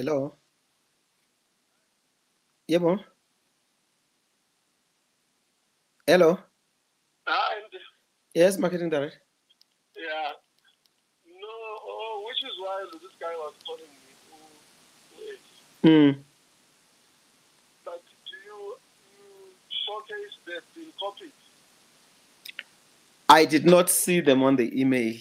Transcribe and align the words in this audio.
Hello. 0.00 0.34
Yebo. 2.66 2.98
Hello. 6.06 6.38
Hi. 7.26 7.60
Yes, 8.32 8.56
marketing 8.56 8.88
director. 8.88 9.20
Yeah. 9.94 10.32
No, 11.26 11.52
oh, 11.84 12.24
which 12.26 12.42
is 12.42 12.56
why 12.62 12.86
this 12.90 13.12
guy 13.20 13.34
was 13.36 13.52
calling 13.66 13.92
me. 13.92 15.28
Who. 15.82 15.88
Hmm. 15.88 16.20
But 17.84 18.02
do 18.24 18.36
you, 18.48 18.76
you 19.12 19.52
showcase 19.84 20.34
that 20.46 20.80
in 20.80 20.90
copies? 20.98 21.36
I 23.28 23.44
did 23.44 23.66
not 23.66 23.90
see 23.90 24.20
them 24.20 24.42
on 24.42 24.56
the 24.56 24.80
email. 24.80 25.16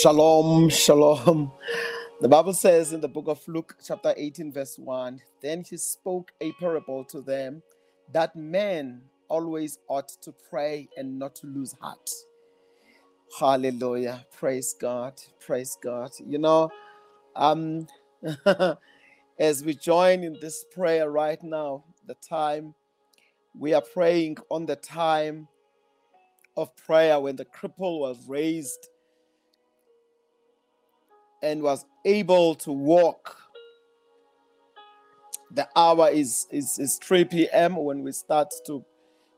Shalom, 0.00 0.70
shalom. 0.70 1.52
The 2.22 2.28
Bible 2.28 2.54
says 2.54 2.94
in 2.94 3.02
the 3.02 3.08
book 3.08 3.26
of 3.28 3.46
Luke, 3.46 3.76
chapter 3.86 4.14
18, 4.16 4.50
verse 4.50 4.78
1 4.78 5.20
Then 5.42 5.62
he 5.62 5.76
spoke 5.76 6.32
a 6.40 6.52
parable 6.52 7.04
to 7.04 7.20
them 7.20 7.62
that 8.10 8.34
men 8.34 9.02
always 9.28 9.78
ought 9.88 10.08
to 10.22 10.32
pray 10.48 10.88
and 10.96 11.18
not 11.18 11.34
to 11.36 11.48
lose 11.48 11.74
heart. 11.82 12.08
Hallelujah. 13.38 14.24
Praise 14.38 14.74
God. 14.80 15.20
Praise 15.38 15.76
God. 15.82 16.12
You 16.26 16.38
know, 16.38 16.70
um, 17.36 17.86
as 19.38 19.62
we 19.62 19.74
join 19.74 20.24
in 20.24 20.38
this 20.40 20.64
prayer 20.72 21.10
right 21.10 21.42
now, 21.42 21.84
the 22.06 22.14
time 22.26 22.74
we 23.54 23.74
are 23.74 23.82
praying 23.92 24.38
on 24.50 24.64
the 24.64 24.76
time 24.76 25.46
of 26.56 26.74
prayer 26.76 27.20
when 27.20 27.36
the 27.36 27.44
cripple 27.44 28.00
was 28.00 28.26
raised 28.26 28.88
and 31.42 31.62
was 31.62 31.84
able 32.04 32.54
to 32.56 32.72
walk. 32.72 33.36
The 35.52 35.68
hour 35.74 36.08
is 36.10 36.46
is, 36.50 36.78
is 36.78 36.98
3 37.02 37.24
p.m. 37.24 37.76
when 37.76 38.02
we 38.02 38.12
start 38.12 38.52
to 38.66 38.84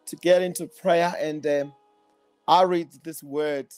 to 0.07 0.17
get 0.17 0.43
into 0.43 0.67
prayer, 0.67 1.15
and 1.19 1.47
um, 1.47 1.73
I 2.47 2.63
read 2.63 2.89
this 3.05 3.23
word. 3.23 3.69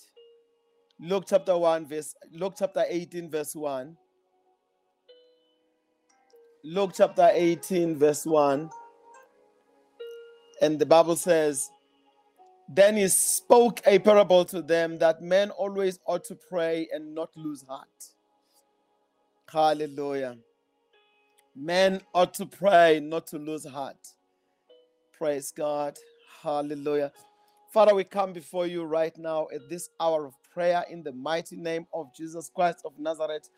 Luke 0.98 1.24
chapter 1.28 1.56
1, 1.56 1.86
verse 1.86 2.14
Luke 2.32 2.54
chapter 2.58 2.84
18, 2.88 3.30
verse 3.30 3.54
1. 3.54 3.96
Luke 6.64 6.92
chapter 6.94 7.30
18, 7.32 7.96
verse 7.98 8.24
1. 8.24 8.70
And 10.62 10.78
the 10.78 10.86
Bible 10.86 11.16
says, 11.16 11.70
Then 12.68 12.96
he 12.96 13.08
spoke 13.08 13.82
a 13.86 13.98
parable 13.98 14.46
to 14.46 14.62
them 14.62 14.98
that 14.98 15.20
men 15.20 15.50
always 15.50 15.98
ought 16.06 16.24
to 16.24 16.34
pray 16.34 16.88
and 16.90 17.14
not 17.14 17.28
lose 17.36 17.64
heart. 17.68 18.13
Hallelujah. 19.54 20.36
Men 21.54 22.00
ought 22.12 22.34
to 22.34 22.44
pray, 22.44 22.98
not 22.98 23.28
to 23.28 23.38
lose 23.38 23.64
heart. 23.64 23.96
Praise 25.16 25.52
God. 25.52 25.96
Hallelujah. 26.42 27.12
Father, 27.72 27.94
we 27.94 28.02
come 28.02 28.32
before 28.32 28.66
you 28.66 28.82
right 28.82 29.16
now 29.16 29.46
at 29.54 29.60
this 29.70 29.90
hour 30.00 30.26
of 30.26 30.34
prayer 30.52 30.84
in 30.90 31.04
the 31.04 31.12
mighty 31.12 31.54
name 31.54 31.86
of 31.94 32.12
Jesus 32.16 32.50
Christ 32.52 32.80
of 32.84 32.98
Nazareth. 32.98 33.48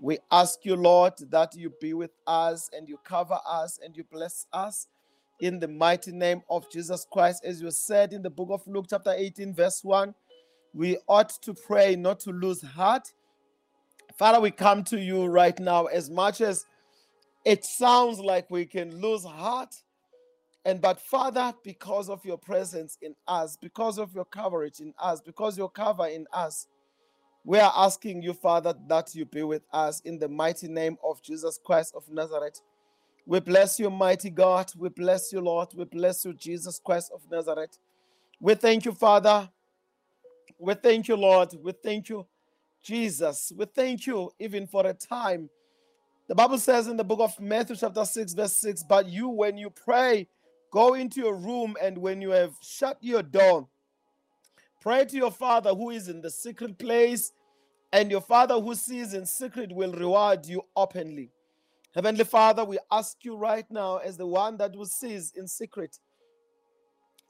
We 0.00 0.16
ask 0.32 0.64
you, 0.64 0.76
Lord, 0.76 1.12
that 1.28 1.54
you 1.54 1.74
be 1.78 1.92
with 1.92 2.12
us 2.26 2.70
and 2.74 2.88
you 2.88 2.96
cover 3.04 3.38
us 3.46 3.78
and 3.84 3.94
you 3.94 4.04
bless 4.10 4.46
us 4.50 4.88
in 5.40 5.60
the 5.60 5.68
mighty 5.68 6.12
name 6.12 6.40
of 6.48 6.72
Jesus 6.72 7.06
Christ. 7.12 7.44
As 7.44 7.60
you 7.60 7.70
said 7.70 8.14
in 8.14 8.22
the 8.22 8.30
book 8.30 8.48
of 8.50 8.66
Luke, 8.66 8.86
chapter 8.88 9.12
18, 9.14 9.52
verse 9.52 9.84
1, 9.84 10.14
we 10.72 10.96
ought 11.06 11.28
to 11.42 11.52
pray 11.52 11.96
not 11.96 12.18
to 12.20 12.30
lose 12.30 12.62
heart. 12.62 13.12
Father, 14.18 14.40
we 14.40 14.50
come 14.50 14.84
to 14.84 14.98
you 15.00 15.26
right 15.26 15.58
now 15.58 15.86
as 15.86 16.08
much 16.08 16.40
as 16.40 16.66
it 17.44 17.64
sounds 17.64 18.18
like 18.20 18.50
we 18.50 18.64
can 18.64 19.00
lose 19.00 19.24
heart. 19.24 19.74
And 20.64 20.80
but 20.80 21.00
Father, 21.00 21.52
because 21.62 22.08
of 22.08 22.24
your 22.24 22.38
presence 22.38 22.96
in 23.02 23.14
us, 23.28 23.56
because 23.60 23.98
of 23.98 24.14
your 24.14 24.24
coverage 24.24 24.80
in 24.80 24.94
us, 24.98 25.20
because 25.20 25.58
your 25.58 25.68
cover 25.68 26.06
in 26.06 26.26
us, 26.32 26.68
we 27.44 27.58
are 27.58 27.72
asking 27.76 28.22
you, 28.22 28.32
Father, 28.32 28.74
that 28.88 29.14
you 29.14 29.26
be 29.26 29.42
with 29.42 29.62
us 29.72 30.00
in 30.00 30.18
the 30.18 30.28
mighty 30.28 30.68
name 30.68 30.96
of 31.04 31.22
Jesus 31.22 31.58
Christ 31.62 31.94
of 31.94 32.08
Nazareth. 32.08 32.60
We 33.26 33.40
bless 33.40 33.78
you, 33.78 33.90
mighty 33.90 34.30
God. 34.30 34.72
We 34.76 34.88
bless 34.90 35.32
you, 35.32 35.40
Lord. 35.40 35.68
We 35.74 35.84
bless 35.84 36.24
you, 36.24 36.32
Jesus 36.34 36.80
Christ 36.82 37.10
of 37.14 37.20
Nazareth. 37.30 37.78
We 38.40 38.54
thank 38.54 38.84
you, 38.84 38.92
Father. 38.92 39.50
We 40.58 40.74
thank 40.74 41.08
you, 41.08 41.16
Lord. 41.16 41.50
We 41.62 41.72
thank 41.72 42.08
you, 42.08 42.26
Jesus. 42.84 43.52
We 43.56 43.64
thank 43.66 44.06
you 44.06 44.30
even 44.38 44.66
for 44.66 44.86
a 44.86 44.94
time. 44.94 45.50
The 46.28 46.34
Bible 46.34 46.58
says 46.58 46.88
in 46.88 46.96
the 46.96 47.04
book 47.04 47.20
of 47.20 47.38
Matthew, 47.40 47.76
chapter 47.76 48.04
6, 48.04 48.34
verse 48.34 48.56
6, 48.58 48.84
but 48.88 49.08
you, 49.08 49.28
when 49.28 49.58
you 49.58 49.70
pray, 49.70 50.28
go 50.72 50.94
into 50.94 51.20
your 51.20 51.34
room, 51.34 51.76
and 51.82 51.98
when 51.98 52.20
you 52.22 52.30
have 52.30 52.52
shut 52.62 52.98
your 53.00 53.22
door, 53.22 53.68
Pray 54.84 55.06
to 55.06 55.16
your 55.16 55.30
Father 55.30 55.70
who 55.70 55.88
is 55.88 56.10
in 56.10 56.20
the 56.20 56.30
secret 56.30 56.78
place, 56.78 57.32
and 57.90 58.10
your 58.10 58.20
Father 58.20 58.60
who 58.60 58.74
sees 58.74 59.14
in 59.14 59.24
secret 59.24 59.72
will 59.72 59.92
reward 59.92 60.44
you 60.44 60.60
openly. 60.76 61.30
Heavenly 61.94 62.24
Father, 62.24 62.66
we 62.66 62.78
ask 62.92 63.16
you 63.24 63.34
right 63.34 63.64
now, 63.70 63.96
as 63.96 64.18
the 64.18 64.26
one 64.26 64.58
that 64.58 64.74
who 64.74 64.84
sees 64.84 65.32
in 65.36 65.48
secret, 65.48 65.98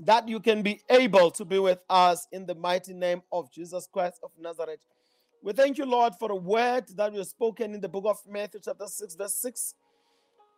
that 0.01 0.29
you 0.29 0.41
can 0.41 0.63
be 0.63 0.81
able 0.91 1.31
to 1.31 1.45
be 1.45 1.61
with 1.61 1.79
us 1.89 2.27
in 2.33 2.45
the 2.45 2.57
mighty 2.57 2.93
name 2.93 3.23
of 3.31 3.53
Jesus 3.53 3.87
Christ 3.87 4.19
of 4.25 4.33
Nazareth. 4.37 4.81
We 5.45 5.53
thank 5.53 5.77
you, 5.77 5.85
Lord, 5.85 6.15
for 6.19 6.33
a 6.33 6.37
word 6.37 6.87
that 6.97 7.13
was 7.13 7.29
spoken 7.29 7.75
in 7.75 7.81
the 7.83 7.89
book 7.89 8.05
of 8.07 8.17
Matthew, 8.27 8.61
chapter 8.65 8.87
6, 8.87 9.15
verse 9.15 9.35
6. 9.43 9.75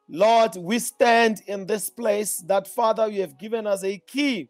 Lord, 0.09 0.55
we 0.55 0.79
stand 0.79 1.43
in 1.49 1.67
this 1.67 1.91
place 1.91 2.37
that, 2.47 2.69
Father, 2.69 3.09
you 3.09 3.23
have 3.23 3.37
given 3.37 3.67
us 3.67 3.83
a 3.83 3.99
key 3.99 4.49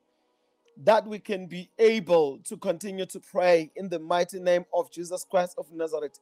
that 0.85 1.07
we 1.07 1.21
can 1.21 1.47
be 1.47 1.71
able 1.78 2.38
to 2.45 2.59
continue 2.59 3.07
to 3.07 3.19
pray 3.19 3.71
in 3.76 3.88
the 3.88 3.99
mighty 3.99 4.38
name 4.38 4.66
of 4.75 4.93
Jesus 4.93 5.25
Christ 5.25 5.55
of 5.57 5.73
Nazareth. 5.73 6.21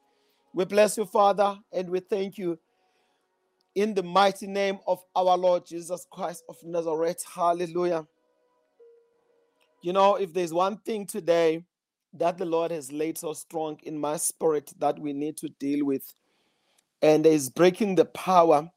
We 0.55 0.65
bless 0.65 0.97
you, 0.97 1.07
Father, 1.07 1.59
and 1.73 1.91
we 1.91 1.99
thank 1.99 2.39
you 2.39 2.57
in 3.75 3.95
the 3.95 4.05
mighty 4.05 4.47
name 4.47 4.79
of 4.87 5.03
our 5.17 5.37
Lord 5.37 5.67
Jesus 5.67 6.07
Christ 6.09 6.45
of 6.49 6.57
Nazareth. 6.63 7.25
Hallelujah. 7.35 8.07
You 9.83 9.93
know, 9.93 10.15
if 10.15 10.33
there's 10.33 10.53
one 10.53 10.77
thing 10.77 11.05
today 11.05 11.65
that 12.15 12.39
the 12.39 12.45
Lord 12.45 12.71
has 12.71 12.93
laid 12.93 13.19
so 13.19 13.33
strong 13.33 13.79
in 13.83 13.99
my 13.99 14.17
spirit 14.17 14.73
that 14.79 14.99
we 14.99 15.13
need 15.13 15.37
to 15.39 15.49
deal 15.49 15.85
with, 15.85 16.15
and 17.03 17.27
is 17.27 17.51
breaking 17.51 17.97
the 17.97 18.05
power 18.05 18.71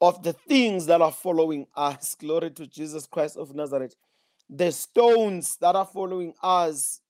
of 0.00 0.22
the 0.22 0.32
things 0.32 0.86
that 0.86 1.00
are 1.00 1.12
following 1.12 1.66
us. 1.76 2.16
Glory 2.16 2.50
to 2.50 2.66
Jesus 2.66 3.06
Christ 3.06 3.36
of 3.36 3.54
Nazareth. 3.54 3.94
The 4.50 4.72
stones 4.72 5.56
that 5.60 5.76
are 5.76 5.86
following 5.86 6.34
us. 6.42 7.00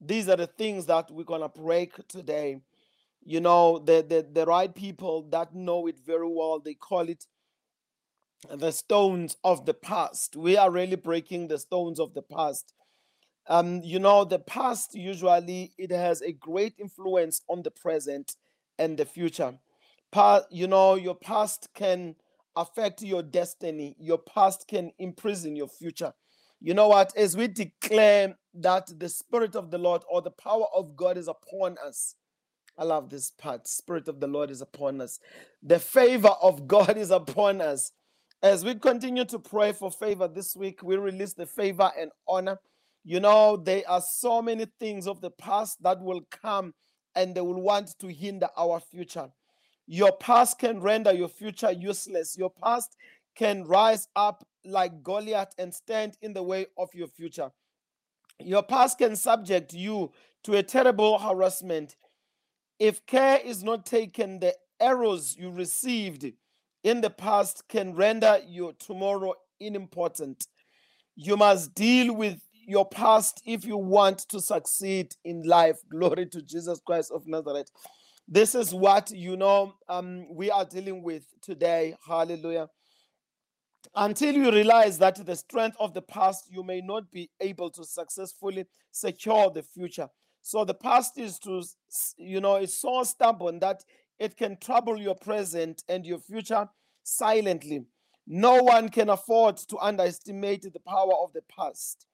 These 0.00 0.28
are 0.28 0.36
the 0.36 0.46
things 0.46 0.86
that 0.86 1.10
we're 1.10 1.24
going 1.24 1.40
to 1.40 1.48
break 1.48 2.06
today. 2.08 2.60
You 3.24 3.40
know 3.40 3.78
the, 3.78 4.04
the 4.08 4.26
the 4.30 4.46
right 4.46 4.72
people 4.72 5.22
that 5.30 5.54
know 5.54 5.88
it 5.88 5.98
very 5.98 6.28
well 6.28 6.60
they 6.60 6.74
call 6.74 7.08
it 7.08 7.26
the 8.48 8.70
stones 8.70 9.36
of 9.42 9.64
the 9.66 9.74
past. 9.74 10.36
We 10.36 10.56
are 10.56 10.70
really 10.70 10.96
breaking 10.96 11.48
the 11.48 11.58
stones 11.58 11.98
of 11.98 12.14
the 12.14 12.22
past 12.22 12.72
um 13.48 13.82
you 13.84 13.98
know 13.98 14.24
the 14.24 14.38
past 14.40 14.94
usually 14.94 15.72
it 15.78 15.90
has 15.90 16.22
a 16.22 16.32
great 16.32 16.74
influence 16.78 17.42
on 17.48 17.62
the 17.62 17.70
present 17.70 18.36
and 18.78 18.98
the 18.98 19.04
future 19.06 19.54
pa- 20.12 20.42
you 20.50 20.66
know 20.68 20.94
your 20.96 21.16
past 21.16 21.68
can 21.74 22.16
affect 22.56 23.02
your 23.02 23.22
destiny 23.22 23.96
your 23.98 24.18
past 24.18 24.66
can 24.68 24.92
imprison 24.98 25.56
your 25.56 25.68
future 25.68 26.12
you 26.60 26.74
know 26.74 26.88
what? 26.88 27.16
As 27.16 27.36
we 27.36 27.48
declare 27.48 28.36
that 28.54 28.90
the 28.98 29.08
Spirit 29.08 29.56
of 29.56 29.70
the 29.70 29.78
Lord 29.78 30.02
or 30.10 30.22
the 30.22 30.32
power 30.32 30.66
of 30.74 30.96
God 30.96 31.18
is 31.18 31.28
upon 31.28 31.76
us, 31.84 32.16
I 32.78 32.84
love 32.84 33.10
this 33.10 33.30
part. 33.30 33.68
Spirit 33.68 34.08
of 34.08 34.20
the 34.20 34.26
Lord 34.26 34.50
is 34.50 34.62
upon 34.62 35.00
us. 35.00 35.20
The 35.62 35.78
favor 35.78 36.34
of 36.42 36.66
God 36.68 36.96
is 36.98 37.10
upon 37.10 37.60
us. 37.60 37.92
As 38.42 38.64
we 38.64 38.74
continue 38.76 39.24
to 39.26 39.38
pray 39.38 39.72
for 39.72 39.90
favor 39.90 40.28
this 40.28 40.56
week, 40.56 40.82
we 40.82 40.96
release 40.96 41.34
the 41.34 41.46
favor 41.46 41.90
and 41.98 42.10
honor. 42.28 42.58
You 43.08 43.20
know, 43.20 43.56
there 43.56 43.84
are 43.86 44.00
so 44.00 44.42
many 44.42 44.66
things 44.80 45.06
of 45.06 45.20
the 45.20 45.30
past 45.30 45.80
that 45.84 46.02
will 46.02 46.22
come 46.28 46.74
and 47.14 47.36
they 47.36 47.40
will 47.40 47.62
want 47.62 47.96
to 48.00 48.08
hinder 48.08 48.48
our 48.58 48.80
future. 48.80 49.28
Your 49.86 50.10
past 50.10 50.58
can 50.58 50.80
render 50.80 51.12
your 51.12 51.28
future 51.28 51.70
useless. 51.70 52.36
Your 52.36 52.50
past 52.50 52.96
can 53.36 53.62
rise 53.62 54.08
up 54.16 54.44
like 54.64 55.04
Goliath 55.04 55.54
and 55.56 55.72
stand 55.72 56.16
in 56.20 56.32
the 56.32 56.42
way 56.42 56.66
of 56.76 56.88
your 56.94 57.06
future. 57.06 57.52
Your 58.40 58.64
past 58.64 58.98
can 58.98 59.14
subject 59.14 59.72
you 59.72 60.10
to 60.42 60.56
a 60.56 60.62
terrible 60.64 61.16
harassment. 61.20 61.94
If 62.80 63.06
care 63.06 63.38
is 63.38 63.62
not 63.62 63.86
taken, 63.86 64.40
the 64.40 64.56
arrows 64.80 65.36
you 65.38 65.52
received 65.52 66.32
in 66.82 67.02
the 67.02 67.10
past 67.10 67.68
can 67.68 67.94
render 67.94 68.40
your 68.48 68.72
tomorrow 68.72 69.34
unimportant. 69.60 70.48
You 71.14 71.36
must 71.36 71.72
deal 71.72 72.12
with 72.12 72.40
your 72.66 72.86
past 72.86 73.40
if 73.46 73.64
you 73.64 73.76
want 73.76 74.18
to 74.28 74.40
succeed 74.40 75.14
in 75.24 75.42
life. 75.42 75.78
Glory 75.90 76.26
to 76.26 76.42
Jesus 76.42 76.80
Christ 76.84 77.10
of 77.12 77.26
Nazareth. 77.26 77.70
This 78.28 78.54
is 78.54 78.74
what 78.74 79.10
you 79.10 79.36
know 79.36 79.74
um, 79.88 80.26
we 80.34 80.50
are 80.50 80.64
dealing 80.64 81.02
with 81.02 81.24
today. 81.42 81.94
Hallelujah 82.06 82.68
until 83.94 84.34
you 84.34 84.50
realize 84.50 84.98
that 84.98 85.24
the 85.24 85.36
strength 85.36 85.76
of 85.80 85.94
the 85.94 86.02
past 86.02 86.46
you 86.50 86.62
may 86.62 86.80
not 86.80 87.10
be 87.12 87.30
able 87.40 87.70
to 87.70 87.84
successfully 87.84 88.64
secure 88.90 89.50
the 89.50 89.62
future 89.62 90.08
so 90.42 90.64
the 90.64 90.74
past 90.74 91.18
is 91.18 91.38
to 91.38 91.62
you 92.16 92.40
know 92.40 92.56
it's 92.56 92.80
so 92.80 93.02
stubborn 93.02 93.58
that 93.58 93.82
it 94.18 94.36
can 94.36 94.56
trouble 94.58 94.98
your 94.98 95.14
present 95.14 95.82
and 95.88 96.04
your 96.04 96.18
future 96.18 96.68
silently 97.02 97.84
no 98.26 98.62
one 98.62 98.88
can 98.88 99.10
afford 99.10 99.56
to 99.56 99.78
underestimate 99.78 100.62
the 100.62 100.80
power 100.80 101.14
of 101.22 101.32
the 101.32 101.42
past 101.42 102.06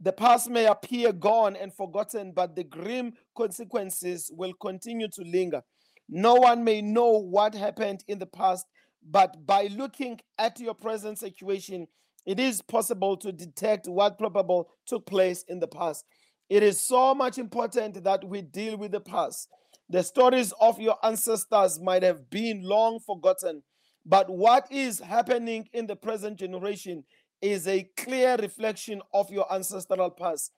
the 0.00 0.12
past 0.12 0.50
may 0.50 0.66
appear 0.66 1.12
gone 1.12 1.56
and 1.56 1.74
forgotten 1.74 2.32
but 2.34 2.54
the 2.54 2.64
grim 2.64 3.12
consequences 3.36 4.30
will 4.34 4.52
continue 4.60 5.08
to 5.08 5.22
linger 5.22 5.62
no 6.08 6.34
one 6.34 6.62
may 6.62 6.80
know 6.80 7.18
what 7.18 7.54
happened 7.54 8.04
in 8.06 8.18
the 8.18 8.26
past 8.26 8.66
but 9.08 9.46
by 9.46 9.68
looking 9.68 10.20
at 10.38 10.58
your 10.58 10.74
present 10.74 11.18
situation, 11.18 11.86
it 12.24 12.40
is 12.40 12.60
possible 12.60 13.16
to 13.18 13.30
detect 13.30 13.86
what 13.86 14.18
probable 14.18 14.68
took 14.86 15.06
place 15.06 15.44
in 15.48 15.60
the 15.60 15.68
past. 15.68 16.04
It 16.50 16.62
is 16.62 16.80
so 16.80 17.14
much 17.14 17.38
important 17.38 18.02
that 18.02 18.24
we 18.24 18.42
deal 18.42 18.76
with 18.76 18.92
the 18.92 19.00
past. 19.00 19.48
The 19.88 20.02
stories 20.02 20.52
of 20.60 20.80
your 20.80 20.96
ancestors 21.04 21.80
might 21.80 22.02
have 22.02 22.28
been 22.28 22.62
long 22.62 22.98
forgotten, 22.98 23.62
but 24.04 24.28
what 24.28 24.66
is 24.72 24.98
happening 24.98 25.68
in 25.72 25.86
the 25.86 25.96
present 25.96 26.38
generation 26.38 27.04
is 27.40 27.66
a 27.68 27.88
clear 27.96 28.36
reflection 28.36 29.02
of 29.12 29.30
your 29.30 29.52
ancestral 29.52 30.10
past. 30.10 30.52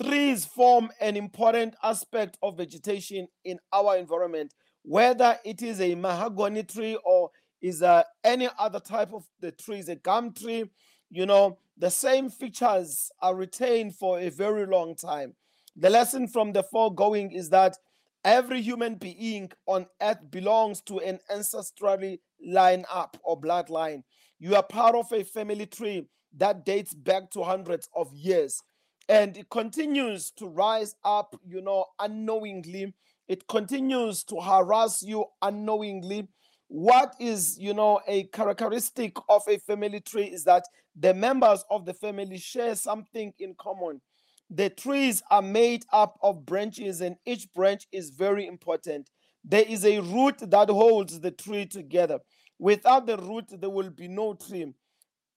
Trees 0.00 0.44
form 0.44 0.90
an 1.00 1.16
important 1.16 1.74
aspect 1.82 2.38
of 2.42 2.56
vegetation 2.56 3.26
in 3.44 3.58
our 3.72 3.96
environment, 3.96 4.54
whether 4.82 5.38
it 5.44 5.62
is 5.62 5.80
a 5.80 5.94
mahogany 5.94 6.62
tree 6.62 6.96
or 7.04 7.30
is 7.60 7.82
uh, 7.82 8.02
any 8.24 8.48
other 8.58 8.80
type 8.80 9.12
of 9.12 9.24
the 9.40 9.52
tree, 9.52 9.78
is 9.78 9.88
a 9.88 9.96
gum 9.96 10.32
tree, 10.32 10.64
you 11.10 11.26
know, 11.26 11.58
the 11.76 11.90
same 11.90 12.30
features 12.30 13.10
are 13.20 13.34
retained 13.34 13.96
for 13.96 14.20
a 14.20 14.28
very 14.28 14.66
long 14.66 14.94
time. 14.94 15.34
The 15.76 15.90
lesson 15.90 16.28
from 16.28 16.52
the 16.52 16.62
foregoing 16.62 17.32
is 17.32 17.50
that 17.50 17.76
every 18.24 18.60
human 18.60 18.96
being 18.96 19.50
on 19.66 19.86
earth 20.00 20.30
belongs 20.30 20.82
to 20.82 20.98
an 20.98 21.18
ancestrally 21.30 22.20
line 22.44 22.84
up 22.92 23.16
or 23.22 23.40
bloodline. 23.40 24.02
You 24.40 24.56
are 24.56 24.62
part 24.64 24.96
of 24.96 25.12
a 25.12 25.24
family 25.24 25.66
tree 25.66 26.08
that 26.36 26.64
dates 26.64 26.94
back 26.94 27.30
to 27.32 27.44
hundreds 27.44 27.88
of 27.94 28.12
years 28.14 28.62
and 29.08 29.36
it 29.36 29.50
continues 29.50 30.30
to 30.32 30.46
rise 30.46 30.94
up, 31.04 31.34
you 31.46 31.60
know, 31.60 31.86
unknowingly. 31.98 32.94
It 33.28 33.46
continues 33.48 34.24
to 34.24 34.40
harass 34.40 35.02
you 35.02 35.26
unknowingly 35.42 36.28
what 36.72 37.14
is 37.18 37.58
you 37.58 37.74
know 37.74 38.00
a 38.06 38.24
characteristic 38.28 39.16
of 39.28 39.42
a 39.48 39.58
family 39.58 40.00
tree 40.00 40.26
is 40.26 40.44
that 40.44 40.64
the 40.94 41.12
members 41.12 41.64
of 41.68 41.84
the 41.84 41.92
family 41.94 42.38
share 42.38 42.76
something 42.76 43.32
in 43.40 43.54
common 43.58 44.00
the 44.50 44.70
trees 44.70 45.22
are 45.30 45.42
made 45.42 45.84
up 45.92 46.16
of 46.22 46.46
branches 46.46 47.00
and 47.00 47.16
each 47.26 47.52
branch 47.54 47.86
is 47.92 48.10
very 48.10 48.46
important 48.46 49.08
There 49.44 49.64
is 49.66 49.84
a 49.84 50.00
root 50.00 50.38
that 50.50 50.68
holds 50.68 51.18
the 51.20 51.30
tree 51.30 51.66
together. 51.66 52.18
Without 52.60 53.06
the 53.06 53.16
root, 53.16 53.46
there 53.58 53.70
will 53.70 53.88
be 53.88 54.06
no 54.06 54.34
tree. 54.34 54.74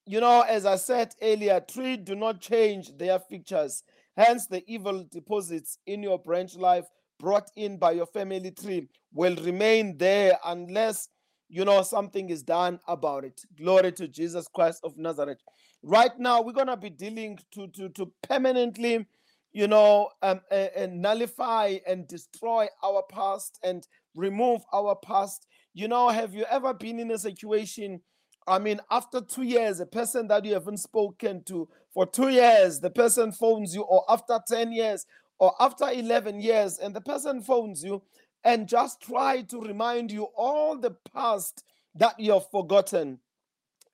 You 0.06 0.20
know, 0.20 0.42
as 0.42 0.65
I 0.65 0.75
said 0.75 1.15
earlier, 1.22 1.62
trees 1.62 2.00
do 2.03 2.15
not 2.15 2.42
change 2.42 2.92
their 2.98 3.18
features. 3.18 3.82
Hence, 4.18 4.46
the 4.46 4.62
evil 4.68 5.06
deposits 5.10 5.77
in 5.88 6.03
your 6.03 6.20
branch 6.20 6.56
life 6.58 6.86
brought 7.20 7.50
in 7.56 7.77
by 7.77 7.92
your 7.94 8.08
family 8.08 8.51
tree 8.51 8.89
will 9.13 9.38
remain 9.38 9.98
there 9.98 10.38
unless 10.44 11.08
you 11.48 11.63
know 11.63 11.82
something 11.82 12.30
is 12.30 12.44
done 12.44 12.77
about 12.89 13.24
it. 13.24 13.39
Glory 13.58 13.94
to 13.94 14.10
Jesus 14.10 14.46
Christ 14.53 14.82
of 14.84 14.98
Nazareth. 14.98 15.39
Right 15.82 16.12
now, 16.20 16.42
we're 16.42 16.51
gonna 16.51 16.75
be 16.75 16.89
dealing 16.89 17.39
to 17.53 17.68
to 17.70 17.88
to 17.89 18.12
permanently, 18.24 19.08
you 19.53 19.68
know, 19.70 20.10
um, 20.22 20.42
uh, 20.51 20.68
uh, 20.77 20.88
nullify 20.92 21.77
and 21.88 22.06
destroy 22.06 22.68
our 22.84 23.01
past 23.10 23.60
and 23.63 23.88
remove 24.13 24.62
our 24.74 24.98
past. 24.98 25.48
You 25.74 25.88
know, 25.88 26.10
have 26.10 26.36
you 26.36 26.46
ever 26.50 26.74
been 26.74 27.00
in 27.00 27.12
a 27.12 27.18
situation? 27.18 28.01
I 28.48 28.60
mean, 28.60 28.80
after 28.92 29.22
two 29.22 29.44
years, 29.44 29.80
a 29.80 29.86
person 29.86 30.27
that 30.27 30.46
you 30.46 30.53
haven't 30.53 30.77
spoken 30.77 31.44
to 31.46 31.68
for 31.94 32.06
two 32.06 32.30
years, 32.30 32.80
the 32.80 32.89
person 32.89 33.32
phones 33.32 33.74
you, 33.74 33.82
or 33.82 34.03
after 34.10 34.39
10 34.48 34.72
years, 34.72 35.06
or 35.39 35.53
after 35.60 35.89
11 35.89 36.42
years, 36.42 36.77
and 36.77 36.96
the 36.96 37.01
person 37.01 37.42
phones 37.42 37.84
you 37.84 38.01
and 38.44 38.68
just 38.68 39.01
try 39.01 39.42
to 39.42 39.62
remind 39.62 40.12
you 40.12 40.24
all 40.36 40.77
the 40.77 40.92
past 41.13 41.63
that 41.96 42.20
you 42.20 42.34
have 42.34 42.50
forgotten. 42.51 43.20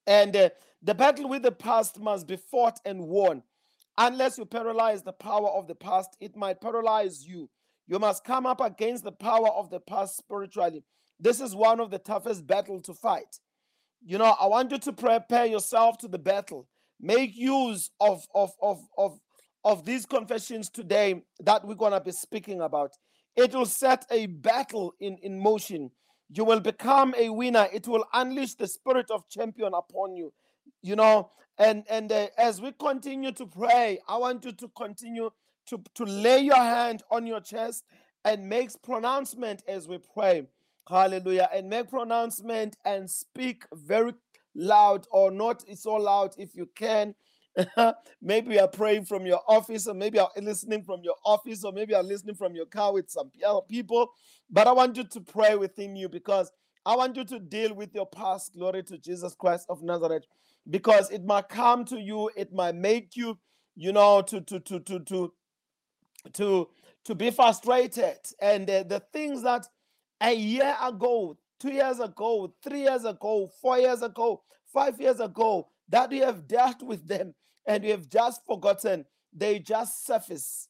And 0.08 0.36
uh, 0.36 0.50
the 0.82 0.96
battle 0.96 1.30
with 1.30 1.44
the 1.44 1.52
past 1.52 2.00
must 2.00 2.28
be 2.28 2.38
fought 2.38 2.80
and 2.86 3.08
won. 3.08 3.44
Unless 3.98 4.38
you 4.38 4.46
paralyze 4.46 5.04
the 5.04 5.14
power 5.14 5.50
of 5.50 5.68
the 5.68 5.76
past, 5.76 6.16
it 6.20 6.36
might 6.36 6.62
paralyze 6.62 7.28
you. 7.28 7.50
You 7.88 8.00
must 8.00 8.24
come 8.24 8.46
up 8.46 8.62
against 8.62 9.04
the 9.04 9.12
power 9.12 9.50
of 9.50 9.70
the 9.70 9.80
past 9.80 10.18
spiritually. 10.18 10.84
This 11.20 11.42
is 11.42 11.56
one 11.56 11.80
of 11.80 11.92
the 11.92 12.00
toughest 12.00 12.48
battles 12.48 12.84
to 12.84 12.94
fight. 12.94 13.40
You 14.06 14.18
know, 14.18 14.36
I 14.40 14.46
want 14.48 14.72
you 14.72 14.80
to 14.80 14.94
prepare 14.94 15.46
yourself 15.46 15.98
to 16.00 16.08
the 16.08 16.18
battle. 16.18 16.68
Make 17.00 17.36
use 17.36 17.90
of 18.00 18.26
of 18.34 18.52
of 18.62 18.82
of 18.98 19.20
of 19.64 19.86
these 19.86 20.06
confessions 20.06 20.70
today 20.70 21.22
that 21.42 21.66
we're 21.66 21.76
going 21.76 21.92
to 21.92 22.00
be 22.00 22.12
speaking 22.12 22.62
about. 22.62 22.92
It 23.36 23.54
will 23.54 23.66
set 23.66 24.06
a 24.10 24.26
battle 24.28 24.94
in, 25.00 25.18
in 25.22 25.40
motion. 25.40 25.92
You 26.30 26.46
will 26.46 26.60
become 26.60 27.14
a 27.18 27.30
winner. 27.30 27.68
It 27.74 27.88
will 27.88 28.06
unleash 28.14 28.56
the 28.56 28.68
spirit 28.68 29.12
of 29.12 29.28
champion 29.30 29.74
upon 29.74 30.16
you. 30.16 30.32
You 30.82 30.96
know, 30.96 31.32
and 31.58 31.84
and 31.90 32.12
uh, 32.12 32.28
as 32.38 32.62
we 32.62 32.72
continue 32.72 33.34
to 33.34 33.46
pray, 33.46 34.00
I 34.08 34.18
want 34.18 34.46
you 34.46 34.54
to 34.54 34.68
continue 34.70 35.30
to, 35.68 35.82
to 35.96 36.04
lay 36.04 36.40
your 36.40 36.56
hand 36.56 37.04
on 37.12 37.28
your 37.28 37.42
chest 37.42 37.84
and 38.26 38.48
make 38.48 38.70
pronouncement 38.82 39.64
as 39.68 39.88
we 39.88 40.00
pray. 40.14 40.48
Hallelujah. 40.90 41.50
And 41.54 41.70
make 41.70 41.90
pronouncement 41.90 42.78
and 42.86 43.10
speak 43.10 43.64
very 43.74 44.14
loud 44.56 45.06
or 45.12 45.32
not 45.32 45.64
so 45.78 45.96
loud 45.96 46.34
if 46.38 46.56
you 46.56 46.68
can 46.76 47.16
maybe 48.22 48.56
you 48.56 48.60
are 48.62 48.68
praying 48.68 49.06
from 49.06 49.26
your 49.26 49.42
office, 49.48 49.88
or 49.88 49.94
maybe 49.94 50.18
you're 50.18 50.44
listening 50.44 50.84
from 50.84 51.02
your 51.04 51.16
office, 51.26 51.64
or 51.64 51.72
maybe 51.72 51.94
you're 51.94 52.04
listening 52.04 52.36
from 52.36 52.56
your 52.56 52.66
car 52.66 52.94
with 52.94 53.10
some 53.10 53.32
people. 53.70 54.12
But 54.50 54.68
I 54.68 54.72
want 54.72 54.98
you 54.98 55.04
to 55.04 55.22
pray 55.22 55.56
within 55.56 55.96
you 55.96 56.10
because 56.10 56.52
I 56.86 56.96
want 56.96 57.16
you 57.18 57.26
to 57.26 57.40
deal 57.40 57.74
with 57.74 57.94
your 57.94 58.06
past. 58.06 58.54
Glory 58.54 58.84
to 58.84 58.98
Jesus 58.98 59.36
Christ 59.36 59.66
of 59.70 59.82
Nazareth, 59.84 60.24
because 60.70 61.10
it 61.12 61.26
might 61.26 61.50
come 61.50 61.86
to 61.86 62.00
you, 62.00 62.30
it 62.36 62.54
might 62.54 62.76
make 62.76 63.16
you, 63.16 63.38
you 63.76 63.92
know, 63.92 64.22
to 64.22 64.42
to 64.42 64.60
to 64.60 64.80
to 64.80 65.00
to 65.00 65.34
to 66.34 66.70
to 67.06 67.16
be 67.16 67.32
frustrated, 67.32 68.20
and 68.42 68.70
uh, 68.70 68.84
the 68.84 69.02
things 69.14 69.44
that 69.44 69.68
a 70.22 70.34
year 70.34 70.76
ago, 70.82 71.38
two 71.60 71.72
years 71.72 72.00
ago, 72.00 72.54
three 72.64 72.82
years 72.82 73.06
ago, 73.06 73.50
four 73.62 73.78
years 73.78 74.02
ago, 74.02 74.42
five 74.74 75.00
years 75.00 75.20
ago, 75.20 75.68
that 75.90 76.10
we 76.10 76.20
have 76.20 76.48
dealt 76.48 76.82
with 76.84 77.08
them 77.08 77.34
and 77.66 77.84
we 77.84 77.90
have 77.90 78.10
just 78.10 78.46
forgotten. 78.46 79.06
They 79.34 79.60
just 79.60 80.06
surface. 80.06 80.68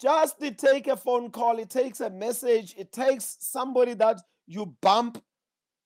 Just 0.00 0.40
to 0.40 0.50
take 0.50 0.86
a 0.86 0.96
phone 0.96 1.30
call, 1.30 1.58
it 1.58 1.68
takes 1.68 2.00
a 2.00 2.08
message, 2.08 2.74
it 2.78 2.90
takes 2.90 3.36
somebody 3.40 3.94
that 3.94 4.20
you 4.46 4.74
bump 4.80 5.22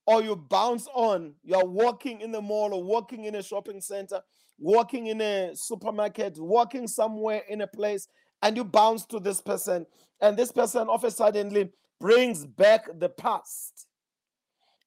or 0.06 0.22
you 0.22 0.36
bounce 0.36 0.86
on. 0.94 1.34
You're 1.42 1.64
walking 1.64 2.20
in 2.20 2.30
the 2.30 2.40
mall 2.40 2.74
or 2.74 2.82
walking 2.82 3.24
in 3.24 3.34
a 3.34 3.42
shopping 3.42 3.80
center, 3.80 4.20
walking 4.58 5.08
in 5.08 5.20
a 5.20 5.52
supermarket, 5.54 6.38
walking 6.38 6.86
somewhere 6.86 7.42
in 7.48 7.62
a 7.62 7.66
place, 7.66 8.06
and 8.42 8.56
you 8.56 8.64
bounce 8.64 9.04
to 9.06 9.18
this 9.18 9.40
person, 9.40 9.86
and 10.20 10.36
this 10.36 10.52
person 10.52 10.88
of 10.88 11.02
a 11.02 11.10
suddenly 11.10 11.70
brings 12.04 12.44
back 12.44 12.86
the 12.98 13.08
past. 13.08 13.86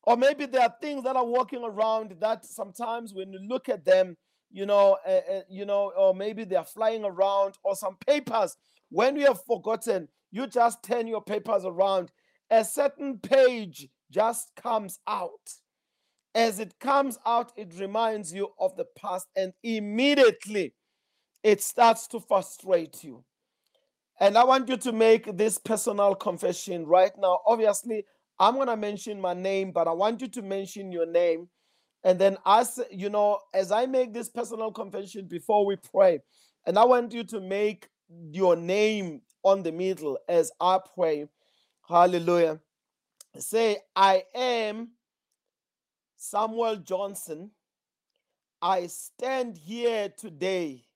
Or 0.03 0.15
maybe 0.15 0.45
there 0.45 0.61
are 0.61 0.75
things 0.79 1.03
that 1.03 1.15
are 1.15 1.25
walking 1.25 1.63
around 1.63 2.13
that 2.19 2.45
sometimes 2.45 3.11
when 3.11 3.33
you 3.33 3.39
look 3.39 3.69
at 3.69 3.83
them, 3.83 4.15
you 4.51 4.67
know, 4.67 4.99
uh, 5.03 5.21
uh, 5.33 5.41
you 5.49 5.65
know, 5.65 5.91
or 5.97 6.13
maybe 6.13 6.43
they 6.43 6.55
are 6.55 6.63
flying 6.63 7.03
around, 7.03 7.55
or 7.63 7.75
some 7.75 7.97
papers. 8.05 8.55
When 8.89 9.15
you 9.15 9.25
have 9.25 9.43
forgotten, 9.45 10.07
you 10.31 10.45
just 10.45 10.83
turn 10.83 11.07
your 11.07 11.23
papers 11.23 11.65
around. 11.65 12.11
A 12.51 12.63
certain 12.63 13.17
page 13.17 13.89
just 14.11 14.51
comes 14.55 14.99
out. 15.07 15.55
As 16.35 16.59
it 16.59 16.79
comes 16.79 17.17
out, 17.25 17.51
it 17.57 17.73
reminds 17.79 18.31
you 18.31 18.49
of 18.59 18.77
the 18.77 18.85
past, 18.95 19.25
and 19.35 19.53
immediately 19.63 20.75
it 21.41 21.63
starts 21.63 22.05
to 22.09 22.19
frustrate 22.19 23.03
you. 23.03 23.23
And 24.19 24.37
I 24.37 24.43
want 24.43 24.67
you 24.67 24.77
to 24.77 24.91
make 24.91 25.37
this 25.37 25.57
personal 25.57 26.15
confession 26.15 26.85
right 26.85 27.11
now. 27.17 27.39
Obviously, 27.45 28.05
I'm 28.39 28.55
going 28.55 28.67
to 28.67 28.77
mention 28.77 29.21
my 29.21 29.33
name, 29.33 29.71
but 29.71 29.87
I 29.87 29.91
want 29.91 30.21
you 30.21 30.27
to 30.27 30.41
mention 30.41 30.91
your 30.91 31.05
name. 31.05 31.49
And 32.03 32.17
then, 32.17 32.37
as 32.45 32.79
you 32.91 33.09
know, 33.09 33.39
as 33.53 33.71
I 33.71 33.85
make 33.85 34.13
this 34.13 34.29
personal 34.29 34.71
confession 34.71 35.27
before 35.27 35.65
we 35.65 35.75
pray, 35.75 36.19
and 36.65 36.77
I 36.79 36.85
want 36.85 37.13
you 37.13 37.23
to 37.25 37.39
make 37.39 37.89
your 38.31 38.55
name 38.55 39.21
on 39.43 39.63
the 39.63 39.71
middle 39.71 40.17
as 40.27 40.51
I 40.59 40.79
pray. 40.95 41.27
Hallelujah. 41.87 42.59
Say, 43.37 43.77
I 43.95 44.23
am 44.33 44.89
Samuel 46.15 46.77
Johnson. 46.77 47.51
I 48.61 48.87
stand 48.87 49.57
here 49.57 50.09
today 50.09 50.86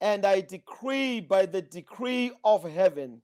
and 0.00 0.24
I 0.24 0.40
decree 0.40 1.20
by 1.20 1.46
the 1.46 1.62
decree 1.62 2.32
of 2.44 2.64
heaven 2.70 3.22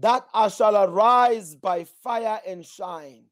that 0.00 0.26
I 0.32 0.48
shall 0.48 0.76
arise 0.76 1.54
by 1.54 1.84
fire 2.02 2.40
and 2.46 2.64
shine. 2.64 3.24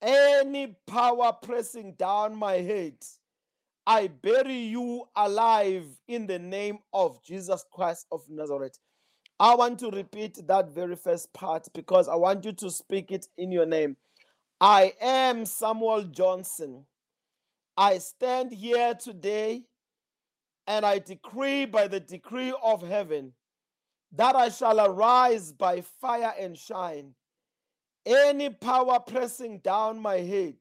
Any 0.00 0.76
power 0.86 1.32
pressing 1.42 1.94
down 1.94 2.36
my 2.36 2.54
head, 2.54 2.94
I 3.86 4.06
bury 4.06 4.56
you 4.56 5.04
alive 5.16 5.86
in 6.06 6.26
the 6.26 6.38
name 6.38 6.78
of 6.92 7.22
Jesus 7.24 7.64
Christ 7.72 8.06
of 8.12 8.22
Nazareth. 8.28 8.78
I 9.40 9.54
want 9.54 9.78
to 9.80 9.90
repeat 9.90 10.46
that 10.46 10.70
very 10.70 10.96
first 10.96 11.32
part 11.32 11.68
because 11.74 12.08
I 12.08 12.16
want 12.16 12.44
you 12.44 12.52
to 12.52 12.70
speak 12.70 13.12
it 13.12 13.26
in 13.36 13.52
your 13.52 13.66
name. 13.66 13.96
I 14.60 14.94
am 15.00 15.46
Samuel 15.46 16.04
Johnson. 16.04 16.84
I 17.76 17.98
stand 17.98 18.52
here 18.52 18.94
today 18.94 19.62
and 20.68 20.84
I 20.84 20.98
decree 20.98 21.64
by 21.64 21.88
the 21.88 21.98
decree 21.98 22.52
of 22.62 22.86
heaven 22.86 23.32
that 24.12 24.36
I 24.36 24.50
shall 24.50 24.78
arise 24.78 25.50
by 25.50 25.80
fire 25.80 26.34
and 26.38 26.56
shine. 26.56 27.14
Any 28.04 28.50
power 28.50 29.00
pressing 29.00 29.58
down 29.60 29.98
my 29.98 30.16
head, 30.16 30.56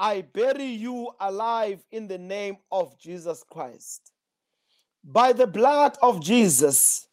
I 0.00 0.22
bury 0.22 0.64
you 0.64 1.10
alive 1.20 1.84
in 1.92 2.08
the 2.08 2.18
name 2.18 2.56
of 2.72 2.98
Jesus 2.98 3.44
Christ. 3.48 4.12
By 5.04 5.34
the 5.34 5.46
blood 5.46 5.98
of 6.02 6.22
Jesus 6.22 7.06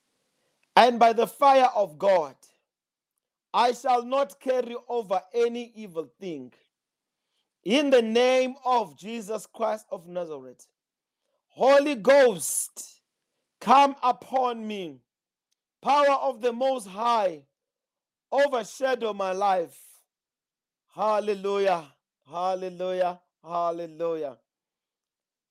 and 0.77 0.99
by 0.99 1.11
the 1.11 1.27
fire 1.27 1.69
of 1.75 1.99
God, 1.99 2.35
I 3.53 3.73
shall 3.73 4.03
not 4.05 4.39
carry 4.39 4.75
over 4.87 5.21
any 5.33 5.73
evil 5.75 6.09
thing. 6.19 6.53
In 7.65 7.89
the 7.89 8.01
name 8.01 8.55
of 8.63 8.97
Jesus 8.97 9.45
Christ 9.45 9.85
of 9.91 10.07
Nazareth, 10.07 10.65
Holy 11.49 11.95
Ghost, 11.95 13.01
come 13.59 13.95
upon 14.01 14.65
me 14.65 15.01
power 15.81 16.17
of 16.21 16.41
the 16.41 16.53
Most 16.53 16.87
High 16.87 17.41
overshadow 18.31 19.13
my 19.13 19.31
life. 19.31 19.77
Hallelujah. 20.93 21.85
Hallelujah. 22.29 23.19
Hallelujah. 23.43 24.37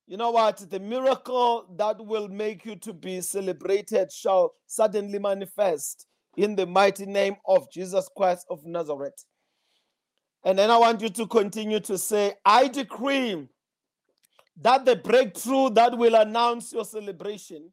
You 0.06 0.16
know 0.16 0.30
what? 0.30 0.58
The 0.70 0.80
miracle 0.80 1.66
that 1.76 2.04
will 2.04 2.28
make 2.28 2.64
you 2.64 2.76
to 2.76 2.92
be 2.92 3.20
celebrated 3.20 4.10
shall 4.10 4.54
suddenly 4.66 5.18
manifest 5.18 6.06
in 6.36 6.56
the 6.56 6.66
mighty 6.66 7.04
name 7.04 7.36
of 7.46 7.70
Jesus 7.70 8.08
Christ 8.16 8.46
of 8.48 8.64
Nazareth. 8.64 9.24
And 10.44 10.58
then 10.58 10.70
I 10.70 10.78
want 10.78 11.02
you 11.02 11.08
to 11.10 11.26
continue 11.26 11.80
to 11.80 11.98
say, 11.98 12.34
I 12.44 12.68
decree 12.68 13.48
that 14.60 14.84
the 14.84 14.96
breakthrough 14.96 15.70
that 15.70 15.96
will 15.96 16.14
announce 16.14 16.72
your 16.72 16.84
celebration 16.84 17.70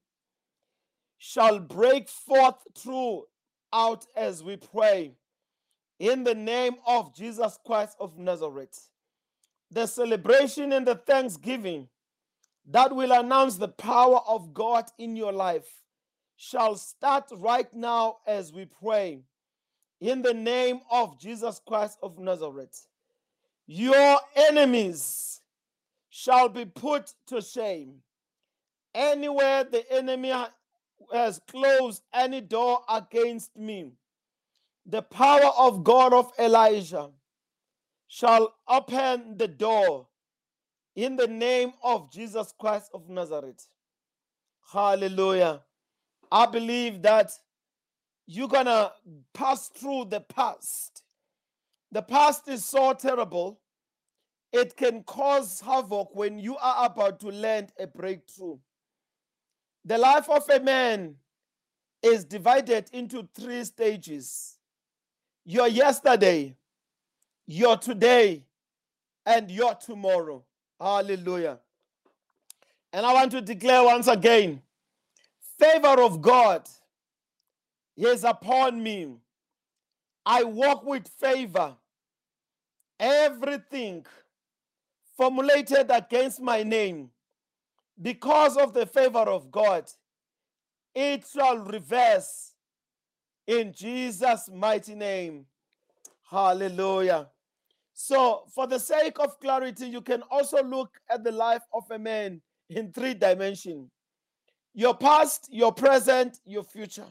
shall 1.18 1.60
break 1.60 2.10
forth 2.10 2.56
through 2.78 3.24
out 3.74 4.06
as 4.16 4.44
we 4.44 4.58
pray. 4.58 5.16
in 6.00 6.24
the 6.24 6.36
name 6.36 6.76
of 6.86 7.16
Jesus 7.16 7.58
Christ 7.66 7.96
of 8.00 8.18
Nazareth. 8.18 8.90
The 9.72 9.88
celebration 9.88 10.74
and 10.74 10.86
the 10.86 10.96
thanksgiving 10.96 11.88
that 12.70 12.94
will 12.96 13.12
announce 13.12 13.58
the 13.58 13.70
power 13.70 14.20
of 14.28 14.54
God 14.54 14.86
in 14.98 15.16
your 15.16 15.32
life 15.32 15.68
shall 16.38 16.76
start 16.76 17.26
right 17.38 17.74
now 17.74 18.18
as 18.28 18.52
we 18.52 18.66
pray 18.66 19.22
in 20.02 20.22
the 20.22 20.34
name 20.34 20.82
of 20.92 21.20
Jesus 21.20 21.62
Christ 21.66 21.98
of 22.04 22.20
Nazareth. 22.20 22.88
Your 23.68 24.20
enemies 24.36 25.42
shall 26.18 26.48
be 26.48 26.64
put 26.64 27.12
to 27.28 27.42
shame. 27.42 27.96
Anywhere 28.94 29.66
the 29.66 29.84
enemy 29.92 30.32
has 31.12 31.42
closed 31.52 32.04
any 32.14 32.40
door 32.40 32.80
against 32.90 33.54
me, 33.58 33.92
the 34.86 35.02
power 35.02 35.52
of 35.58 35.84
God 35.84 36.14
of 36.14 36.32
Elijah 36.40 37.10
shall 38.08 38.54
open 38.66 39.36
the 39.36 39.50
door 39.50 40.08
in 40.96 41.18
the 41.18 41.28
name 41.28 41.74
of 41.84 42.10
Jesus 42.14 42.54
Christ 42.58 42.92
of 42.94 43.10
Nazareth. 43.10 43.68
Hallelujah. 44.72 45.64
I 46.32 46.46
believe 46.46 47.02
that 47.02 47.32
you're 48.26 48.48
going 48.48 48.68
to 48.68 48.94
pass 49.34 49.68
through 49.68 50.06
the 50.06 50.22
past. 50.22 51.04
The 51.92 52.02
past 52.02 52.48
is 52.48 52.64
so 52.64 52.94
terrible, 52.94 53.60
it 54.56 54.78
can 54.78 55.04
cause 55.04 55.60
havoc 55.60 56.16
when 56.16 56.40
you 56.40 56.56
are 56.58 56.86
about 56.86 57.20
to 57.20 57.28
land 57.28 57.74
a 57.78 57.86
breakthrough. 57.86 58.58
The 59.84 59.98
life 59.98 60.30
of 60.30 60.50
a 60.50 60.62
man 60.62 61.16
is 62.02 62.24
divided 62.24 62.90
into 62.94 63.28
three 63.36 63.66
stages 63.66 64.58
your 65.44 65.68
yesterday, 65.68 66.56
your 67.46 67.76
today, 67.78 68.46
and 69.26 69.52
your 69.52 69.76
tomorrow. 69.76 70.44
Hallelujah. 70.80 71.60
And 72.94 73.06
I 73.06 73.14
want 73.14 73.32
to 73.32 73.42
declare 73.42 73.84
once 73.84 74.08
again 74.08 74.62
favor 75.60 76.02
of 76.02 76.22
God 76.22 76.68
is 77.98 78.24
upon 78.24 78.82
me. 78.82 79.18
I 80.26 80.46
walk 80.46 80.86
with 80.86 81.08
favor. 81.20 81.76
Everything 83.00 84.06
formulated 85.18 85.90
against 85.90 86.42
my 86.42 86.64
name, 86.64 87.10
because 88.02 88.58
of 88.58 88.74
the 88.74 88.86
favor 88.86 89.20
of 89.20 89.52
God, 89.52 89.90
it 90.94 91.26
shall 91.32 91.58
reverse 91.58 92.54
in 93.48 93.74
Jesus' 93.74 94.50
mighty 94.54 94.96
name. 94.96 95.46
Hallelujah. 96.30 97.28
So, 97.94 98.44
for 98.54 98.68
the 98.68 98.80
sake 98.80 99.20
of 99.20 99.40
clarity, 99.40 99.88
you 99.88 100.02
can 100.02 100.22
also 100.30 100.62
look 100.64 100.90
at 101.10 101.24
the 101.24 101.32
life 101.32 101.62
of 101.74 101.84
a 101.92 102.00
man 102.00 102.42
in 102.70 102.92
three 102.92 103.14
dimensions 103.14 103.90
your 104.74 104.94
past, 104.94 105.48
your 105.50 105.72
present, 105.72 106.40
your 106.44 106.64
future. 106.64 107.08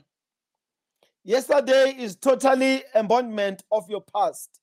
Yesterday 1.24 1.96
is 1.98 2.16
totally 2.16 2.84
embodiment 2.94 3.62
of 3.72 3.88
your 3.88 4.02
past. 4.14 4.60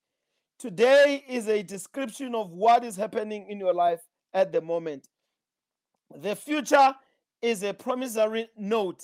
Today 0.62 1.26
is 1.28 1.48
a 1.48 1.64
description 1.64 2.36
of 2.36 2.52
what 2.52 2.84
is 2.84 2.96
happening 2.96 3.48
in 3.50 3.60
your 3.60 3.74
life 3.74 4.02
at 4.32 4.52
the 4.52 4.62
moment. 4.62 5.08
The 6.16 6.36
future 6.36 6.94
is 7.42 7.64
a 7.64 7.74
promissory 7.74 8.48
note. 8.56 9.02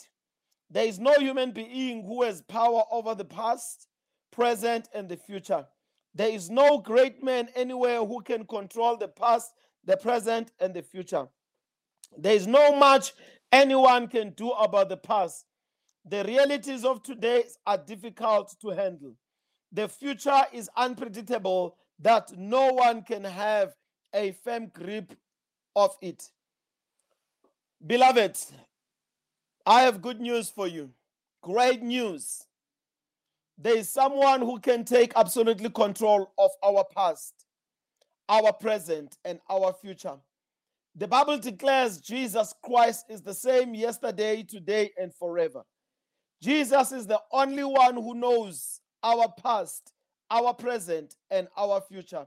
There 0.70 0.86
is 0.86 1.00
no 1.00 1.16
human 1.16 1.50
being 1.50 2.06
who 2.06 2.22
has 2.22 2.44
power 2.44 2.84
over 2.92 3.16
the 3.16 3.26
past, 3.26 3.88
present, 4.32 4.88
and 4.94 5.10
the 5.10 5.18
future. 5.18 5.66
There 6.14 6.30
is 6.30 6.52
no 6.52 6.78
great 6.78 7.24
man 7.24 7.50
anywhere 7.56 8.06
who 8.06 8.22
can 8.22 8.46
control 8.46 8.96
the 8.96 9.08
past, 9.08 9.52
the 9.84 9.98
present, 9.98 10.52
and 10.60 10.76
the 10.76 10.84
future. 10.84 11.28
There 12.16 12.36
is 12.36 12.46
no 12.46 12.76
much 12.76 13.14
anyone 13.52 14.10
can 14.10 14.30
do 14.38 14.52
about 14.52 14.90
the 14.90 14.98
past. 14.98 15.48
The 16.06 16.24
realities 16.24 16.86
of 16.86 17.02
today 17.02 17.46
are 17.66 17.80
difficult 17.80 18.56
to 18.62 18.70
handle. 18.70 19.16
The 19.72 19.90
future 19.90 20.44
is 20.54 20.70
unpredictable, 20.76 21.76
that 22.00 22.32
no 22.38 22.74
one 22.74 23.02
can 23.02 23.24
have 23.24 23.74
a 24.14 24.32
firm 24.44 24.68
grip 24.68 25.14
of 25.76 25.96
it. 26.02 26.30
Beloved, 27.86 28.38
I 29.66 29.82
have 29.82 30.02
good 30.02 30.20
news 30.20 30.50
for 30.50 30.68
you. 30.68 30.92
Great 31.42 31.82
news. 31.82 32.44
There 33.58 33.78
is 33.78 33.90
someone 33.90 34.42
who 34.42 34.60
can 34.60 34.86
take 34.86 35.14
absolutely 35.16 35.70
control 35.70 36.32
of 36.38 36.52
our 36.64 36.86
past, 36.96 37.34
our 38.30 38.54
present, 38.54 39.18
and 39.26 39.40
our 39.50 39.74
future. 39.74 40.16
The 40.96 41.08
Bible 41.08 41.38
declares 41.38 42.00
Jesus 42.00 42.54
Christ 42.64 43.06
is 43.10 43.22
the 43.22 43.34
same 43.34 43.76
yesterday, 43.76 44.44
today, 44.44 44.92
and 45.00 45.14
forever. 45.14 45.64
Jesus 46.42 46.92
is 46.92 47.08
the 47.08 47.22
only 47.32 47.64
one 47.64 47.96
who 47.96 48.14
knows 48.16 48.80
our 49.04 49.34
past, 49.42 49.94
our 50.30 50.54
present, 50.54 51.16
and 51.32 51.48
our 51.58 51.82
future. 51.82 52.26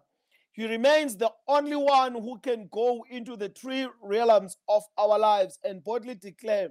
He 0.52 0.66
remains 0.66 1.16
the 1.16 1.30
only 1.46 1.76
one 1.76 2.12
who 2.14 2.38
can 2.38 2.68
go 2.70 3.04
into 3.08 3.36
the 3.36 3.48
three 3.48 3.88
realms 4.02 4.56
of 4.68 4.82
our 4.98 5.18
lives 5.18 5.58
and 5.64 5.82
boldly 5.82 6.16
declare, 6.16 6.70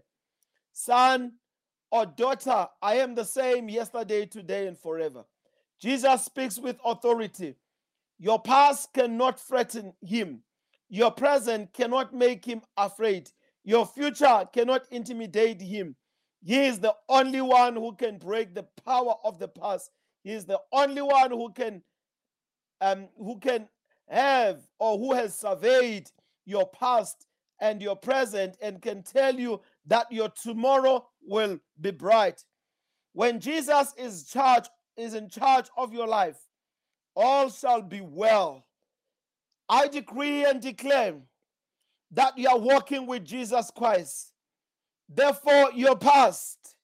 Son 0.74 1.34
or 1.92 2.06
daughter, 2.06 2.68
I 2.82 2.96
am 2.96 3.16
the 3.16 3.26
same 3.26 3.70
yesterday, 3.70 4.26
today, 4.26 4.68
and 4.68 4.78
forever. 4.78 5.24
Jesus 5.82 6.26
speaks 6.26 6.60
with 6.60 6.78
authority. 6.84 7.56
Your 8.20 8.40
past 8.40 8.94
cannot 8.94 9.40
threaten 9.40 9.94
him. 10.02 10.44
Your 10.90 11.12
present 11.12 11.74
cannot 11.74 12.14
make 12.14 12.46
him 12.46 12.62
afraid. 12.76 13.30
Your 13.64 13.86
future 13.86 14.48
cannot 14.54 14.84
intimidate 14.92 15.62
him. 15.62 15.96
He 16.41 16.65
is 16.65 16.80
the 16.80 16.95
only 17.08 17.41
one 17.41 17.75
who 17.75 17.93
can 17.93 18.17
break 18.17 18.54
the 18.54 18.65
power 18.86 19.15
of 19.23 19.39
the 19.39 19.47
past. 19.47 19.91
He 20.23 20.32
is 20.32 20.45
the 20.45 20.60
only 20.71 21.02
one 21.02 21.32
who 21.32 21.52
can 21.52 21.82
um, 22.82 23.10
who 23.17 23.38
can 23.39 23.67
have 24.08 24.60
or 24.80 24.97
who 24.97 25.13
has 25.13 25.38
surveyed 25.38 26.10
your 26.45 26.67
past 26.67 27.28
and 27.60 27.82
your 27.82 27.95
present 27.95 28.58
and 28.62 28.82
can 28.82 29.04
tell 29.04 29.38
you 29.38 29.62
that 29.86 30.12
your 30.12 30.30
tomorrow 30.30 31.06
will 31.21 31.60
be 31.80 31.91
bright. 31.91 32.43
When 33.13 33.39
Jesus 33.39 33.93
is 33.97 34.25
charge 34.25 34.65
is 34.95 35.13
in 35.13 35.30
charge 35.30 35.67
of 35.78 35.93
your 35.93 36.08
life, 36.08 36.38
all 37.15 37.49
shall 37.49 37.82
be 37.82 38.02
well. 38.02 38.65
I 39.67 39.88
decree 39.88 40.45
and 40.45 40.62
declare 40.62 41.15
that 42.12 42.38
you 42.38 42.49
are 42.49 42.58
walking 42.58 43.06
with 43.06 43.23
Jesus 43.23 43.71
Christ. 43.75 44.29
Therefore, 45.10 45.72
your 45.74 45.98
past 45.98 46.76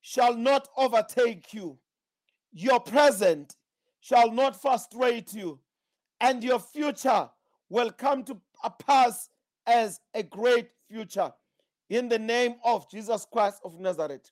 shall 0.00 0.34
not 0.34 0.68
overtake 0.76 1.52
you, 1.52 1.78
your 2.52 2.80
present 2.80 3.56
shall 4.00 4.32
not 4.32 4.60
frustrate 4.60 5.34
you, 5.34 5.60
and 6.20 6.42
your 6.42 6.58
future 6.58 7.28
will 7.68 7.90
come 7.90 8.24
to 8.24 8.40
a 8.64 8.70
pass 8.70 9.28
as 9.66 10.00
a 10.14 10.22
great 10.22 10.70
future. 10.90 11.30
In 11.90 12.08
the 12.08 12.18
name 12.18 12.56
of 12.64 12.90
Jesus 12.90 13.26
Christ 13.30 13.60
of 13.64 13.78
Nazareth. 13.78 14.30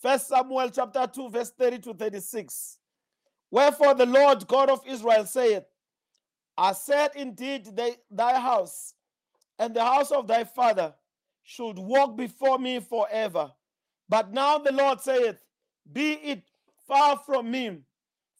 First 0.00 0.28
Samuel 0.28 0.70
chapter 0.70 1.06
2, 1.06 1.28
verse 1.28 1.50
30 1.50 1.78
to 1.80 1.94
36. 1.94 2.78
Wherefore 3.50 3.94
the 3.94 4.06
Lord 4.06 4.46
God 4.48 4.70
of 4.70 4.80
Israel 4.86 5.26
saith, 5.26 5.64
I 6.56 6.72
said 6.72 7.10
indeed 7.16 7.76
they, 7.76 7.96
thy 8.10 8.40
house 8.40 8.94
and 9.58 9.74
the 9.74 9.84
house 9.84 10.10
of 10.10 10.26
thy 10.26 10.44
father 10.44 10.94
should 11.44 11.78
walk 11.78 12.16
before 12.16 12.58
me 12.58 12.80
forever. 12.80 13.52
But 14.08 14.32
now 14.32 14.58
the 14.58 14.72
Lord 14.72 15.00
saith, 15.00 15.42
Be 15.92 16.12
it 16.12 16.42
far 16.86 17.18
from 17.18 17.50
me, 17.50 17.78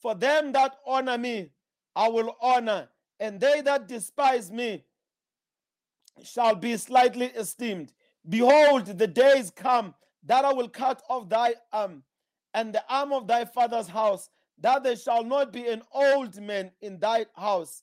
for 0.00 0.14
them 0.14 0.52
that 0.52 0.76
honor 0.86 1.18
me 1.18 1.50
I 1.94 2.08
will 2.08 2.36
honor, 2.40 2.88
and 3.20 3.40
they 3.40 3.60
that 3.62 3.86
despise 3.86 4.50
me 4.50 4.84
shall 6.24 6.54
be 6.54 6.76
slightly 6.76 7.26
esteemed. 7.26 7.92
Behold, 8.28 8.86
the 8.86 9.06
days 9.06 9.50
come 9.50 9.94
that 10.24 10.44
I 10.44 10.52
will 10.52 10.68
cut 10.68 11.02
off 11.08 11.28
thy 11.28 11.54
arm 11.72 12.02
and 12.54 12.74
the 12.74 12.84
arm 12.88 13.12
of 13.12 13.26
thy 13.26 13.44
father's 13.44 13.88
house, 13.88 14.28
that 14.58 14.82
there 14.82 14.96
shall 14.96 15.24
not 15.24 15.52
be 15.52 15.66
an 15.68 15.82
old 15.92 16.40
man 16.40 16.70
in 16.80 16.98
thy 16.98 17.26
house, 17.34 17.82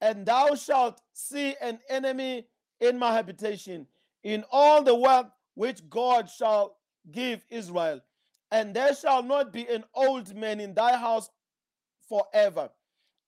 and 0.00 0.24
thou 0.24 0.54
shalt 0.54 1.00
see 1.12 1.54
an 1.60 1.78
enemy 1.88 2.46
in 2.80 2.98
my 2.98 3.12
habitation, 3.12 3.86
in 4.24 4.44
all 4.50 4.82
the 4.82 4.94
wealth 4.94 5.30
which 5.54 5.88
God 5.88 6.28
shall 6.28 6.76
give 7.12 7.44
Israel. 7.50 8.00
And 8.50 8.74
there 8.74 8.94
shall 8.94 9.22
not 9.22 9.52
be 9.52 9.66
an 9.68 9.84
old 9.94 10.34
man 10.34 10.60
in 10.60 10.74
thy 10.74 10.96
house 10.96 11.30
forever. 12.08 12.70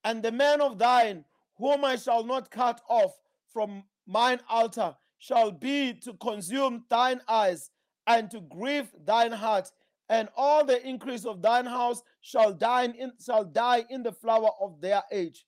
And 0.04 0.22
the 0.22 0.32
man 0.32 0.60
of 0.60 0.78
thine, 0.78 1.24
whom 1.58 1.84
I 1.84 1.96
shall 1.96 2.24
not 2.24 2.50
cut 2.50 2.80
off 2.88 3.12
from 3.52 3.84
mine 4.06 4.40
altar, 4.48 4.96
shall 5.18 5.50
be 5.50 5.94
to 5.94 6.12
consume 6.14 6.84
thine 6.88 7.20
eyes 7.28 7.70
and 8.06 8.30
to 8.30 8.40
grieve 8.40 8.88
thine 9.04 9.32
heart, 9.32 9.70
and 10.08 10.28
all 10.36 10.64
the 10.64 10.86
increase 10.86 11.24
of 11.24 11.42
thine 11.42 11.66
house 11.66 12.02
shall 12.20 12.52
die 12.52 12.84
in 12.84 13.12
shall 13.24 13.44
die 13.44 13.84
in 13.90 14.02
the 14.02 14.12
flower 14.12 14.50
of 14.60 14.80
their 14.80 15.02
age. 15.10 15.44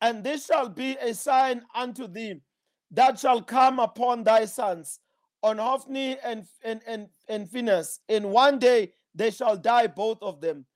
And 0.00 0.24
this 0.24 0.46
shall 0.46 0.70
be 0.70 0.96
a 0.96 1.12
sign 1.12 1.62
unto 1.74 2.06
thee 2.06 2.40
that 2.90 3.18
shall 3.18 3.40
come 3.42 3.78
upon 3.78 4.24
thy 4.24 4.44
sons, 4.44 5.00
on 5.42 5.58
Hophni 5.58 6.18
and, 6.22 6.46
and, 6.62 6.80
and, 6.86 7.08
and 7.28 7.50
Phinehas. 7.50 8.00
In 8.08 8.28
one 8.30 8.58
day 8.58 8.92
they 9.14 9.30
shall 9.30 9.56
die, 9.56 9.86
both 9.86 10.22
of 10.22 10.40
them. 10.40 10.66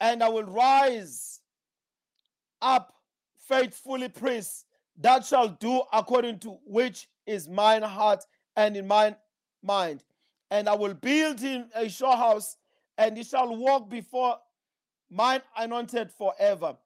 And 0.00 0.22
I 0.22 0.28
will 0.28 0.44
rise 0.44 1.40
up 2.62 2.94
faithfully 3.48 4.08
priests 4.08 4.64
that 4.98 5.24
shall 5.24 5.48
do 5.48 5.82
according 5.92 6.38
to 6.40 6.58
which 6.66 7.08
is 7.26 7.48
mine 7.48 7.82
heart 7.82 8.24
and 8.56 8.76
in 8.76 8.86
mine 8.86 9.16
mind. 9.62 10.02
And 10.50 10.68
I 10.68 10.74
will 10.74 10.94
build 10.94 11.40
him 11.40 11.66
a 11.74 11.88
sure 11.88 12.16
house, 12.16 12.56
and 12.98 13.16
he 13.16 13.22
shall 13.22 13.56
walk 13.56 13.88
before 13.88 14.36
mine 15.10 15.42
anointed 15.56 16.10
forever. 16.10 16.76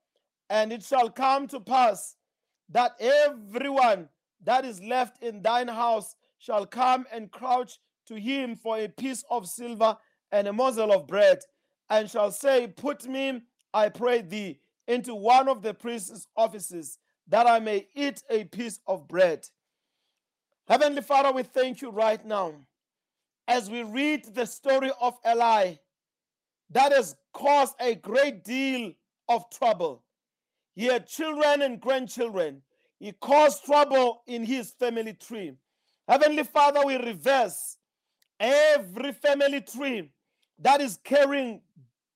And 0.51 0.73
it 0.73 0.83
shall 0.83 1.11
come 1.11 1.49
to 1.49 1.61
pass 1.61 2.15
that 2.71 2.95
everyone 3.01 4.09
that 4.45 4.65
is 4.65 4.83
left 4.83 5.23
in 5.23 5.43
thine 5.43 5.69
house 5.69 6.17
shall 6.39 6.67
come 6.67 7.07
and 7.13 7.31
crouch 7.31 7.79
to 8.07 8.19
him 8.19 8.57
for 8.57 8.79
a 8.79 8.89
piece 8.89 9.25
of 9.31 9.49
silver 9.49 9.97
and 10.33 10.49
a 10.49 10.53
morsel 10.53 10.93
of 10.93 11.07
bread, 11.07 11.39
and 11.91 12.11
shall 12.11 12.31
say, 12.31 12.67
Put 12.67 13.07
me, 13.07 13.43
I 13.73 13.89
pray 13.89 14.21
thee, 14.23 14.59
into 14.87 15.15
one 15.15 15.49
of 15.49 15.63
the 15.63 15.73
priest's 15.73 16.27
offices, 16.37 16.99
that 17.29 17.47
I 17.47 17.59
may 17.61 17.87
eat 17.95 18.23
a 18.29 18.45
piece 18.45 18.81
of 18.87 19.09
bread. 19.09 19.47
Heavenly 20.69 21.03
Father, 21.03 21.33
we 21.33 21.43
thank 21.43 21.83
you 21.83 21.91
right 21.91 22.25
now 22.25 22.55
as 23.47 23.71
we 23.71 23.83
read 23.83 24.35
the 24.35 24.47
story 24.47 24.91
of 25.01 25.17
Eli 25.27 25.75
that 26.71 26.93
has 26.93 27.17
caused 27.33 27.75
a 27.81 27.95
great 27.95 28.45
deal 28.45 28.93
of 29.29 29.49
trouble. 29.51 30.03
He 30.75 30.87
had 30.87 31.07
children 31.07 31.63
and 31.63 31.81
grandchildren. 31.81 32.63
He 33.05 33.13
caused 33.13 33.67
trouble 33.67 34.23
in 34.27 34.47
his 34.47 34.71
family 34.71 35.13
tree. 35.13 35.53
Heavenly 36.09 36.43
Father, 36.43 36.81
we 36.87 36.97
reverse 36.97 37.77
every 38.41 39.13
family 39.13 39.61
tree 39.61 40.09
that 40.59 40.81
is 40.81 40.99
carrying 41.05 41.61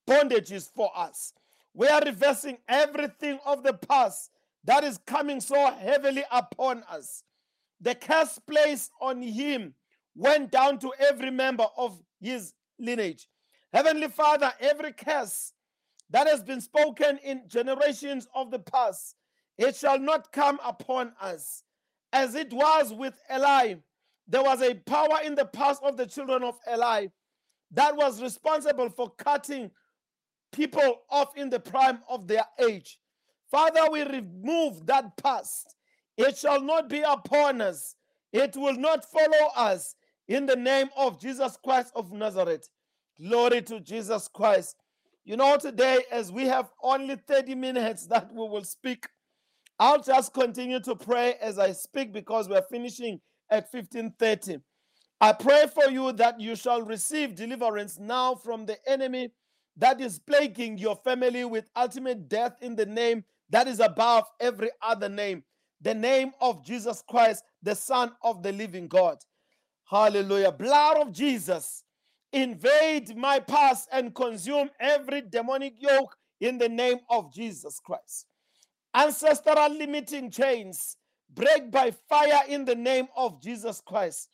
bondages 0.09 0.71
for 0.75 0.91
us. 0.97 1.35
We 1.75 1.89
are 1.89 2.01
reversing 2.01 2.57
everything 2.67 3.39
of 3.45 3.63
the 3.65 3.75
past 3.75 4.31
that 4.65 4.83
is 4.83 4.99
coming 5.05 5.43
so 5.43 5.71
heavily 5.73 6.25
upon 6.33 6.83
us. 6.91 7.23
The 7.83 7.95
curse 7.95 8.39
placed 8.47 8.91
on 8.99 9.21
him 9.21 9.75
went 10.15 10.51
down 10.51 10.79
to 10.79 10.95
every 10.99 11.31
member 11.31 11.67
of 11.77 12.01
his 12.19 12.55
lineage. 12.79 13.29
Heavenly 13.75 14.09
Father, 14.09 14.55
every 14.59 14.93
curse 14.93 15.53
that 16.09 16.27
has 16.27 16.43
been 16.43 16.63
spoken 16.63 17.19
in 17.19 17.43
generations 17.47 18.27
of 18.35 18.51
the 18.51 18.61
past, 18.61 19.17
it 19.59 19.77
shall 19.77 19.99
not 19.99 20.33
come 20.33 20.59
upon 20.65 21.13
us. 21.21 21.65
As 22.13 22.35
it 22.35 22.53
was 22.53 22.93
with 22.95 23.15
Eli, 23.33 23.75
there 24.27 24.43
was 24.43 24.63
a 24.63 24.75
power 24.75 25.19
in 25.25 25.35
the 25.35 25.45
past 25.45 25.83
of 25.83 25.97
the 25.97 26.07
children 26.07 26.43
of 26.43 26.57
Eli 26.73 27.09
that 27.73 27.97
was 27.97 28.23
responsible 28.23 28.89
for 28.89 29.11
cutting 29.19 29.71
people 30.53 31.03
off 31.11 31.37
in 31.37 31.51
the 31.51 31.61
prime 31.61 31.99
of 32.09 32.27
their 32.27 32.45
age. 32.59 32.99
Father, 33.51 33.91
we 33.91 34.03
remove 34.03 34.87
that 34.87 35.17
past. 35.17 35.75
It 36.17 36.37
shall 36.37 36.61
not 36.61 36.89
be 36.89 37.01
upon 37.01 37.61
us, 37.61 37.97
it 38.33 38.57
will 38.57 38.77
not 38.77 39.05
follow 39.05 39.51
us. 39.57 39.95
In 40.29 40.45
the 40.45 40.57
name 40.57 40.91
of 40.95 41.19
Jesus 41.19 41.57
Christ 41.65 41.91
of 41.97 42.13
Nazareth. 42.13 42.69
Glory 43.19 43.63
to 43.63 43.81
Jesus 43.81 44.29
Christ. 44.29 44.77
You 45.25 45.39
know, 45.39 45.57
today, 45.57 46.05
as 46.13 46.31
we 46.31 46.47
have 46.47 46.71
only 46.83 47.17
30 47.17 47.55
minutes 47.55 48.07
that 48.09 48.31
we 48.31 48.47
will 48.47 48.65
speak, 48.65 49.07
I'll 49.79 50.03
just 50.03 50.35
continue 50.35 50.81
to 50.81 50.97
pray 50.97 51.35
as 51.41 51.59
I 51.59 51.73
speak 51.73 52.13
because 52.13 52.49
we're 52.49 52.63
finishing 52.63 53.21
at 53.51 53.69
1530. 53.73 54.59
I 55.21 55.33
pray 55.33 55.67
for 55.73 55.91
you 55.91 56.13
that 56.13 56.41
you 56.41 56.57
shall 56.57 56.83
receive 56.83 57.35
deliverance 57.35 57.99
now 57.99 58.35
from 58.35 58.67
the 58.67 58.77
enemy 58.89 59.31
that 59.77 60.01
is 60.01 60.19
plaguing 60.19 60.79
your 60.79 60.97
family 60.97 61.45
with 61.45 61.71
ultimate 61.77 62.29
death 62.29 62.57
in 62.61 62.77
the 62.77 62.87
name 62.87 63.25
that 63.51 63.69
is 63.69 63.81
above 63.81 64.25
every 64.41 64.71
other 64.83 65.09
name, 65.09 65.43
the 65.81 65.95
name 65.95 66.33
of 66.41 66.65
Jesus 66.65 67.03
Christ, 67.09 67.45
the 67.63 67.75
Son 67.75 68.13
of 68.23 68.43
the 68.43 68.53
living 68.53 68.89
God. 68.89 69.19
Hallelujah. 69.89 70.53
Blood 70.53 70.99
of 70.99 71.13
Jesus, 71.13 71.85
invade 72.33 73.17
my 73.17 73.39
past 73.41 73.89
and 73.93 74.15
consume 74.15 74.71
every 74.79 75.23
demonic 75.23 75.75
yoke 75.79 76.15
in 76.41 76.59
the 76.59 76.69
name 76.69 76.99
of 77.09 77.33
Jesus 77.33 77.81
Christ. 77.81 78.27
Ancestral 78.95 79.71
limiting 79.71 80.31
chains 80.31 80.97
break 81.35 81.71
by 81.71 81.93
fire 82.09 82.43
in 82.49 82.65
the 82.65 82.75
name 82.75 83.07
of 83.17 83.43
Jesus 83.43 83.81
Christ. 83.85 84.29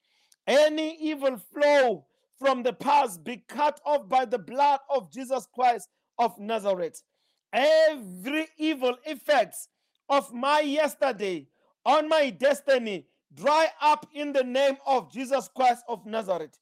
Any 0.47 0.97
evil 1.01 1.39
flow 1.53 2.07
from 2.39 2.63
the 2.63 2.73
past 2.73 3.25
be 3.25 3.43
cut 3.49 3.81
off 3.85 4.09
by 4.09 4.25
the 4.25 4.39
blood 4.39 4.81
of 4.91 5.11
Jesus 5.13 5.47
Christ 5.55 5.89
of 6.19 6.39
Nazareth. 6.39 7.03
Every 7.53 8.49
evil 8.59 8.97
effects 9.07 9.69
of 10.09 10.33
my 10.33 10.61
yesterday 10.61 11.47
on 11.85 12.09
my 12.09 12.31
destiny 12.31 13.07
dry 13.35 13.69
up 13.81 14.07
in 14.15 14.33
the 14.33 14.45
name 14.45 14.77
of 14.87 15.13
Jesus 15.13 15.49
Christ 15.55 15.85
of 15.89 16.07
Nazareth. 16.07 16.59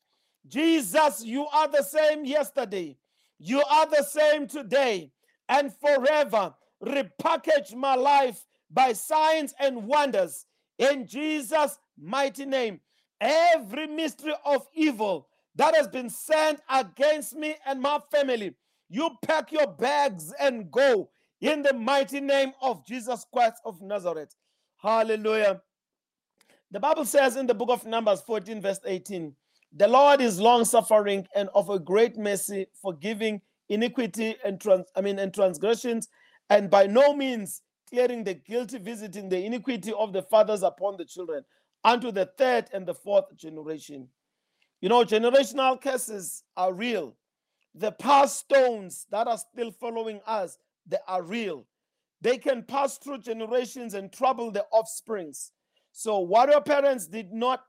Jesus, 0.47 1.25
you 1.25 1.47
are 1.47 1.69
the 1.69 1.83
same 1.83 2.25
yesterday, 2.25 2.97
you 3.39 3.63
are 3.63 3.87
the 3.87 4.03
same 4.03 4.47
today, 4.47 5.11
and 5.49 5.73
forever. 5.77 6.55
Repackage 6.85 7.75
my 7.75 7.95
life 7.95 8.45
by 8.71 8.93
signs 8.93 9.55
and 9.61 9.87
wonders 9.87 10.47
in 10.79 11.07
Jesus' 11.07 11.79
mighty 12.01 12.45
name. 12.45 12.81
Every 13.21 13.87
mystery 13.87 14.35
of 14.45 14.67
evil 14.75 15.29
that 15.55 15.77
has 15.77 15.87
been 15.87 16.11
sent 16.11 16.61
against 16.69 17.35
me 17.35 17.55
and 17.67 17.81
my 17.81 18.01
family, 18.11 18.55
you 18.89 19.11
pack 19.25 19.53
your 19.53 19.67
bags 19.67 20.33
and 20.41 20.71
go 20.71 21.09
in 21.41 21.63
the 21.63 21.73
mighty 21.73 22.21
name 22.21 22.53
of 22.61 22.85
Jesus 22.87 23.27
Christ 23.33 23.57
of 23.65 23.81
Nazareth. 23.81 24.35
Hallelujah. 24.79 25.61
The 26.71 26.81
Bible 26.81 27.05
says 27.05 27.37
in 27.37 27.47
the 27.47 27.55
book 27.55 27.69
of 27.71 27.85
Numbers 27.85 28.23
14, 28.23 28.61
verse 28.61 28.81
18, 28.85 29.35
the 29.75 29.89
Lord 29.89 30.21
is 30.21 30.41
long 30.41 30.65
suffering 30.65 31.27
and 31.35 31.49
of 31.55 31.71
a 31.71 31.79
great 31.79 32.17
mercy, 32.17 32.67
forgiving 32.81 33.41
iniquity 33.69 34.37
and 34.45 34.61
trans 34.61 34.87
I 34.97 35.01
mean 35.01 35.19
and 35.19 35.33
transgressions, 35.33 36.09
and 36.53 36.69
by 36.69 36.87
no 36.87 37.15
means 37.15 37.63
clearing 37.89 38.25
the 38.25 38.35
guilty, 38.35 38.77
visiting 38.77 39.31
the 39.31 39.43
iniquity 39.43 39.91
of 39.95 40.13
the 40.13 40.23
fathers 40.23 40.63
upon 40.63 40.99
the 40.99 41.05
children, 41.05 41.43
unto 41.83 42.13
the 42.13 42.27
third 42.37 42.67
and 42.75 42.87
the 42.87 42.95
fourth 42.95 43.35
generation. 43.37 44.07
You 44.83 44.91
know, 44.91 45.03
generational 45.03 45.81
curses 45.81 46.45
are 46.55 46.75
real. 46.75 47.17
The 47.75 47.93
past 47.93 48.39
stones 48.41 49.07
that 49.11 49.27
are 49.27 49.39
still 49.39 49.71
following 49.71 50.21
us, 50.27 50.59
they 50.87 50.99
are 51.09 51.23
real. 51.23 51.65
They 52.21 52.37
can 52.37 52.65
pass 52.65 52.99
through 52.99 53.19
generations 53.19 53.95
and 53.95 54.13
trouble 54.13 54.51
the 54.51 54.65
offsprings. 54.71 55.53
So 55.93 56.19
what 56.19 56.51
your 56.51 56.61
parents 56.61 57.07
did 57.07 57.33
not, 57.33 57.65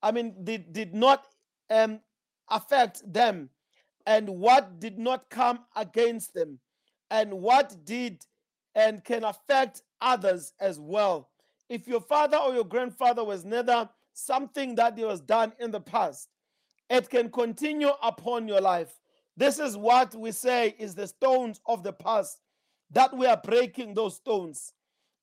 I 0.00 0.12
mean, 0.12 0.36
did, 0.44 0.72
did 0.72 0.94
not 0.94 1.26
um, 1.68 1.98
affect 2.48 3.12
them, 3.12 3.50
and 4.06 4.28
what 4.28 4.78
did 4.78 4.98
not 4.98 5.30
come 5.30 5.60
against 5.74 6.32
them, 6.32 6.60
and 7.10 7.32
what 7.32 7.84
did 7.84 8.24
and 8.74 9.04
can 9.04 9.24
affect 9.24 9.82
others 10.00 10.52
as 10.60 10.80
well. 10.80 11.30
If 11.68 11.86
your 11.86 12.00
father 12.00 12.36
or 12.36 12.54
your 12.54 12.64
grandfather 12.64 13.24
was 13.24 13.44
neither 13.44 13.88
something 14.12 14.74
that 14.76 14.96
was 14.96 15.20
done 15.20 15.52
in 15.58 15.70
the 15.70 15.80
past, 15.80 16.28
it 16.90 17.08
can 17.08 17.30
continue 17.30 17.90
upon 18.02 18.48
your 18.48 18.60
life. 18.60 19.00
This 19.36 19.58
is 19.58 19.76
what 19.76 20.14
we 20.14 20.32
say 20.32 20.74
is 20.78 20.94
the 20.94 21.06
stones 21.06 21.60
of 21.66 21.82
the 21.82 21.92
past 21.92 22.38
that 22.90 23.16
we 23.16 23.26
are 23.26 23.40
breaking 23.42 23.94
those 23.94 24.16
stones. 24.16 24.72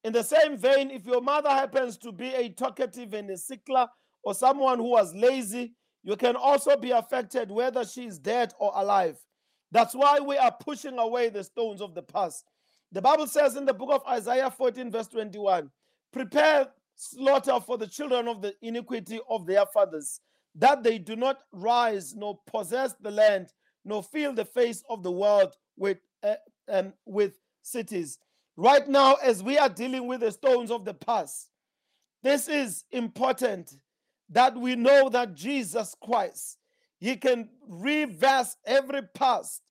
In 0.03 0.11
the 0.11 0.23
same 0.23 0.57
vein, 0.57 0.89
if 0.89 1.05
your 1.05 1.21
mother 1.21 1.49
happens 1.49 1.97
to 1.99 2.11
be 2.11 2.33
a 2.33 2.49
talkative 2.49 3.13
and 3.13 3.29
a 3.29 3.35
sickler 3.35 3.87
or 4.23 4.33
someone 4.33 4.79
who 4.79 4.89
was 4.89 5.13
lazy, 5.13 5.73
you 6.03 6.15
can 6.15 6.35
also 6.35 6.75
be 6.75 6.91
affected 6.91 7.51
whether 7.51 7.85
she 7.85 8.07
is 8.07 8.17
dead 8.17 8.53
or 8.59 8.71
alive. 8.75 9.17
That's 9.71 9.95
why 9.95 10.19
we 10.19 10.37
are 10.37 10.51
pushing 10.51 10.97
away 10.99 11.29
the 11.29 11.43
stones 11.43 11.81
of 11.81 11.95
the 11.95 12.01
past. 12.01 12.45
The 12.91 13.01
Bible 13.01 13.27
says 13.27 13.55
in 13.55 13.65
the 13.65 13.73
book 13.73 13.89
of 13.91 14.05
Isaiah 14.05 14.51
14, 14.51 14.91
verse 14.91 15.07
21 15.07 15.69
Prepare 16.11 16.67
slaughter 16.95 17.59
for 17.65 17.77
the 17.77 17.87
children 17.87 18.27
of 18.27 18.41
the 18.41 18.53
iniquity 18.61 19.19
of 19.29 19.45
their 19.45 19.65
fathers, 19.65 20.19
that 20.55 20.83
they 20.83 20.97
do 20.97 21.15
not 21.15 21.39
rise 21.53 22.13
nor 22.13 22.39
possess 22.45 22.93
the 23.01 23.11
land, 23.11 23.53
nor 23.85 24.03
fill 24.03 24.33
the 24.33 24.45
face 24.45 24.83
of 24.89 25.03
the 25.03 25.11
world 25.11 25.55
with, 25.77 25.97
uh, 26.23 26.35
um, 26.67 26.93
with 27.05 27.39
cities. 27.61 28.19
Right 28.57 28.87
now, 28.87 29.15
as 29.23 29.41
we 29.41 29.57
are 29.57 29.69
dealing 29.69 30.05
with 30.07 30.19
the 30.19 30.31
stones 30.31 30.69
of 30.69 30.83
the 30.83 30.93
past, 30.93 31.49
this 32.21 32.47
is 32.47 32.83
important 32.91 33.73
that 34.29 34.55
we 34.55 34.75
know 34.75 35.09
that 35.09 35.33
Jesus 35.33 35.95
Christ, 36.03 36.57
He 37.01 37.15
can 37.15 37.49
reverse 37.67 38.55
every 38.63 39.01
past 39.01 39.63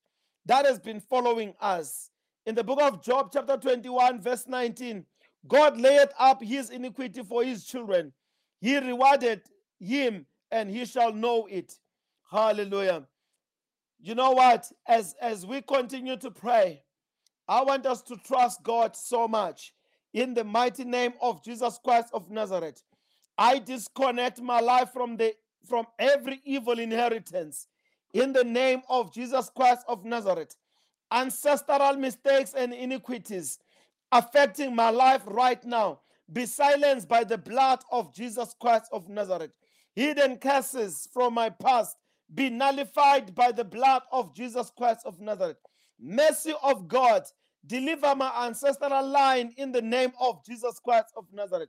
that 0.46 0.66
has 0.66 0.80
been 0.80 0.98
following 1.00 1.54
us. 1.60 2.10
In 2.44 2.56
the 2.56 2.64
book 2.64 2.82
of 2.82 3.04
Job, 3.04 3.30
chapter 3.32 3.56
21, 3.56 4.20
verse 4.20 4.48
19, 4.48 5.04
God 5.46 5.80
laid 5.80 6.08
up 6.18 6.42
his 6.42 6.70
iniquity 6.70 7.22
for 7.22 7.44
his 7.44 7.64
children. 7.64 8.12
He 8.60 8.76
rewarded 8.78 9.42
him, 9.78 10.26
and 10.50 10.68
he 10.68 10.84
shall 10.84 11.12
know 11.12 11.46
it. 11.46 11.78
Hallelujah. 12.28 13.06
You 14.00 14.16
know 14.16 14.32
what? 14.32 14.70
As 14.88 15.14
as 15.20 15.46
we 15.46 15.62
continue 15.62 16.16
to 16.16 16.30
pray, 16.32 16.82
I 17.46 17.62
want 17.62 17.86
us 17.86 18.02
to 18.02 18.16
trust 18.16 18.62
God 18.64 18.96
so 18.96 19.28
much 19.28 19.72
in 20.12 20.34
the 20.34 20.42
mighty 20.42 20.84
name 20.84 21.12
of 21.22 21.44
Jesus 21.44 21.78
Christ 21.82 22.08
of 22.12 22.28
Nazareth. 22.28 22.82
I 23.38 23.58
disconnect 23.58 24.40
my 24.40 24.60
life 24.60 24.90
from 24.92 25.16
the 25.16 25.34
from 25.66 25.86
every 25.98 26.40
evil 26.44 26.78
inheritance 26.78 27.66
in 28.12 28.32
the 28.32 28.44
name 28.44 28.82
of 28.88 29.12
Jesus 29.12 29.50
Christ 29.54 29.84
of 29.88 30.04
Nazareth. 30.04 30.56
Ancestral 31.12 31.96
mistakes 31.96 32.54
and 32.54 32.72
iniquities 32.72 33.58
affecting 34.12 34.74
my 34.74 34.90
life 34.90 35.22
right 35.26 35.64
now 35.64 36.00
be 36.32 36.46
silenced 36.46 37.08
by 37.08 37.24
the 37.24 37.38
blood 37.38 37.80
of 37.90 38.14
Jesus 38.14 38.54
Christ 38.60 38.86
of 38.92 39.08
Nazareth. 39.08 39.50
Hidden 39.94 40.38
curses 40.38 41.08
from 41.12 41.34
my 41.34 41.50
past 41.50 41.96
be 42.32 42.48
nullified 42.48 43.34
by 43.34 43.50
the 43.50 43.64
blood 43.64 44.02
of 44.12 44.34
Jesus 44.34 44.70
Christ 44.76 45.00
of 45.04 45.20
Nazareth. 45.20 45.56
Mercy 45.98 46.54
of 46.62 46.86
God, 46.86 47.24
deliver 47.66 48.14
my 48.14 48.46
ancestral 48.46 49.06
line 49.06 49.52
in 49.56 49.72
the 49.72 49.82
name 49.82 50.12
of 50.20 50.44
Jesus 50.44 50.78
Christ 50.78 51.12
of 51.16 51.26
Nazareth. 51.32 51.68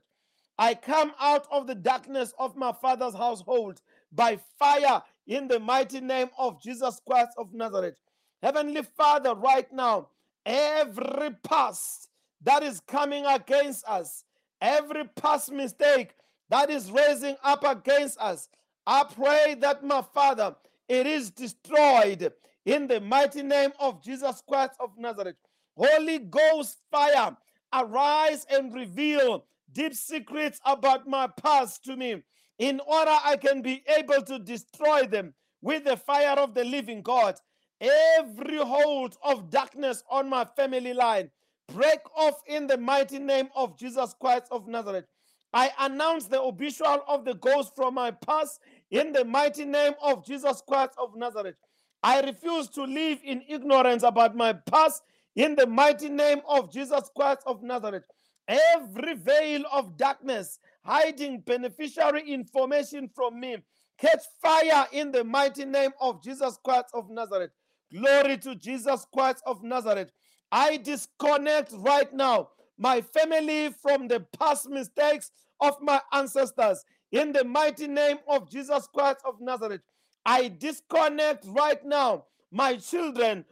I 0.58 0.74
come 0.74 1.12
out 1.20 1.46
of 1.50 1.66
the 1.66 1.74
darkness 1.74 2.32
of 2.38 2.56
my 2.56 2.72
father's 2.72 3.14
household 3.14 3.80
by 4.12 4.38
fire 4.58 5.02
in 5.26 5.48
the 5.48 5.58
mighty 5.58 6.00
name 6.00 6.28
of 6.38 6.62
Jesus 6.62 7.00
Christ 7.06 7.30
of 7.38 7.52
Nazareth. 7.52 7.94
Heavenly 8.42 8.82
Father, 8.96 9.34
right 9.34 9.70
now, 9.72 10.08
every 10.44 11.30
past 11.44 12.08
that 12.42 12.62
is 12.62 12.80
coming 12.80 13.24
against 13.24 13.86
us, 13.86 14.24
every 14.60 15.04
past 15.16 15.52
mistake 15.52 16.14
that 16.50 16.70
is 16.70 16.90
raising 16.90 17.36
up 17.42 17.64
against 17.64 18.18
us, 18.20 18.48
I 18.86 19.04
pray 19.04 19.56
that 19.60 19.84
my 19.84 20.02
Father, 20.02 20.56
it 20.88 21.06
is 21.06 21.30
destroyed 21.30 22.32
in 22.66 22.88
the 22.88 23.00
mighty 23.00 23.42
name 23.42 23.70
of 23.80 24.02
Jesus 24.02 24.42
Christ 24.46 24.72
of 24.80 24.90
Nazareth. 24.98 25.36
Holy 25.76 26.18
Ghost 26.18 26.78
fire, 26.90 27.36
arise 27.72 28.46
and 28.50 28.74
reveal 28.74 29.44
deep 29.72 29.94
secrets 29.94 30.60
about 30.64 31.08
my 31.08 31.28
past 31.42 31.84
to 31.84 31.96
me 31.96 32.22
in 32.58 32.80
order 32.86 33.16
I 33.24 33.36
can 33.36 33.62
be 33.62 33.82
able 33.96 34.22
to 34.22 34.38
destroy 34.38 35.06
them 35.06 35.34
with 35.60 35.84
the 35.84 35.96
fire 35.96 36.38
of 36.38 36.54
the 36.54 36.64
living 36.64 37.02
God. 37.02 37.36
Every 37.80 38.58
hold 38.58 39.16
of 39.24 39.50
darkness 39.50 40.04
on 40.10 40.28
my 40.28 40.44
family 40.44 40.94
line, 40.94 41.30
break 41.72 41.98
off 42.16 42.40
in 42.46 42.66
the 42.66 42.78
mighty 42.78 43.18
name 43.18 43.48
of 43.56 43.78
Jesus 43.78 44.14
Christ 44.20 44.44
of 44.50 44.68
Nazareth. 44.68 45.06
I 45.52 45.70
announce 45.80 46.26
the 46.26 46.40
obituary 46.40 47.00
of 47.08 47.24
the 47.24 47.34
ghost 47.34 47.74
from 47.76 47.94
my 47.94 48.10
past 48.10 48.60
in 48.90 49.12
the 49.12 49.24
mighty 49.24 49.64
name 49.64 49.92
of 50.02 50.24
Jesus 50.24 50.62
Christ 50.66 50.92
of 50.98 51.16
Nazareth. 51.16 51.56
I 52.02 52.20
refuse 52.20 52.68
to 52.68 52.84
live 52.84 53.18
in 53.22 53.42
ignorance 53.48 54.02
about 54.02 54.34
my 54.36 54.54
past 54.54 55.02
in 55.36 55.54
the 55.54 55.66
mighty 55.66 56.08
name 56.08 56.40
of 56.48 56.72
Jesus 56.72 57.10
Christ 57.14 57.40
of 57.46 57.62
Nazareth. 57.62 58.04
Every 58.48 59.14
veil 59.14 59.62
of 59.72 59.96
darkness 59.96 60.58
hiding 60.84 61.40
beneficiary 61.40 62.22
information 62.30 63.08
from 63.14 63.40
me, 63.40 63.58
catch 63.98 64.22
fire 64.42 64.86
in 64.92 65.12
the 65.12 65.24
mighty 65.24 65.64
name 65.64 65.92
of 66.00 66.22
Jesus 66.22 66.58
Christ 66.64 66.86
of 66.94 67.10
Nazareth. 67.10 67.50
Glory 67.92 68.38
to 68.38 68.54
Jesus 68.54 69.06
Christ 69.12 69.42
of 69.46 69.62
Nazareth. 69.62 70.10
I 70.50 70.76
disconnect 70.78 71.72
right 71.76 72.12
now 72.12 72.50
my 72.78 73.00
family 73.00 73.70
from 73.82 74.08
the 74.08 74.20
past 74.38 74.68
mistakes 74.68 75.30
of 75.60 75.76
my 75.80 76.00
ancestors. 76.12 76.84
In 77.12 77.32
the 77.32 77.44
mighty 77.44 77.86
name 77.86 78.18
of 78.28 78.50
Jesus 78.50 78.88
Christ 78.94 79.18
of 79.26 79.40
Nazareth, 79.40 79.82
I 80.26 80.48
disconnect 80.48 81.44
right 81.48 81.84
now 81.84 82.24
my 82.50 82.76
children 82.76 83.44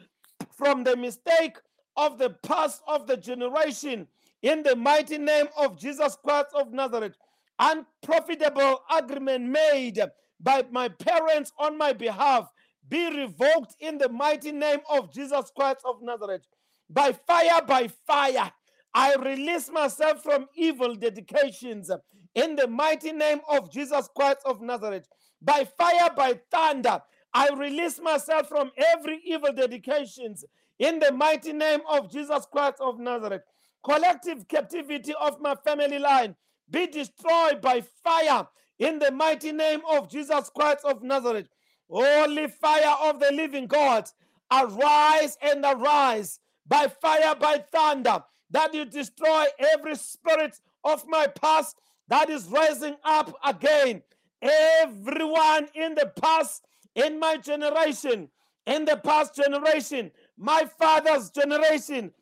from 0.57 0.85
the 0.85 0.96
mistake 0.96 1.57
of 1.96 2.18
the 2.18 2.31
past 2.42 2.83
of 2.88 3.07
the 3.07 3.16
generation. 3.16 4.07
In 4.42 4.62
the 4.62 4.76
mighty 4.76 5.18
name 5.18 5.48
of 5.59 5.79
Jesus 5.79 6.16
Christ 6.24 6.48
of 6.55 6.72
Nazareth, 6.72 7.14
unprofitable 7.59 8.81
agreement 8.96 9.44
made 9.46 10.00
by 10.40 10.64
my 10.70 10.88
parents 10.88 11.53
on 11.59 11.76
my 11.76 11.92
behalf 11.92 12.48
be 12.88 13.07
revoked 13.14 13.76
in 13.81 13.98
the 13.98 14.09
mighty 14.09 14.53
name 14.53 14.81
of 14.90 15.12
Jesus 15.12 15.53
Christ 15.55 15.81
of 15.85 16.03
Nazareth. 16.03 16.42
By 16.88 17.12
fire, 17.12 17.62
by 17.66 17.88
fire, 18.07 18.50
I 18.94 19.14
release 19.16 19.70
myself 19.70 20.22
from 20.22 20.46
evil 20.57 20.94
dedications 20.96 21.90
in 22.35 22.57
the 22.57 22.66
mighty 22.66 23.12
name 23.12 23.40
of 23.48 23.70
Jesus 23.70 24.09
Christ 24.16 24.38
of 24.46 24.61
Nazareth. 24.62 25.07
By 25.42 25.66
fire, 25.79 26.11
by 26.16 26.40
thunder, 26.50 27.03
I 27.35 27.50
release 27.50 28.00
myself 28.00 28.48
from 28.48 28.72
every 28.94 29.20
evil 29.24 29.53
dedications 29.53 30.44
in 30.79 30.98
the 30.98 31.12
mighty 31.12 31.53
name 31.53 31.81
of 31.88 32.11
Jesus 32.11 32.46
Christ 32.50 32.76
of 32.81 32.98
Nazareth. 32.98 33.42
Collective 33.83 34.47
captivity 34.49 35.14
of 35.21 35.40
my 35.40 35.55
family 35.55 35.99
line 35.99 36.37
be 36.71 36.87
destroyed 36.87 37.61
by 37.61 37.83
fire 38.05 38.47
in 38.79 38.99
the 38.99 39.11
mighty 39.11 39.53
name 39.53 39.81
of 39.90 40.11
Jesus 40.11 40.51
Christ 40.55 40.85
of 40.85 41.03
Nazareth. 41.03 41.49
Holy 41.88 42.49
fire 42.49 42.97
of 43.03 43.21
the 43.21 43.33
living 43.33 43.66
God, 43.66 44.09
arise 44.53 45.37
and 45.43 45.64
arise 45.64 46.38
by 46.66 46.87
fire, 46.88 47.35
by 47.35 47.64
thunder, 47.73 48.23
that 48.51 48.75
you 48.75 48.85
destroy 48.85 49.47
every 49.75 49.97
spirit 49.97 50.61
of 50.85 51.05
my 51.09 51.27
past 51.27 51.77
that 52.09 52.31
is 52.31 52.47
rising 52.47 52.97
up 53.05 53.35
again. 53.45 54.03
Everyone 54.43 55.69
in 55.75 55.95
the 55.95 56.12
past, 56.21 56.64
in 56.95 57.19
my 57.19 57.37
generation, 57.37 58.29
in 58.66 58.85
the 58.85 58.97
past 58.97 59.35
generation, 59.35 60.11
my 60.38 60.64
father's 60.79 61.31
generation, 61.31 62.12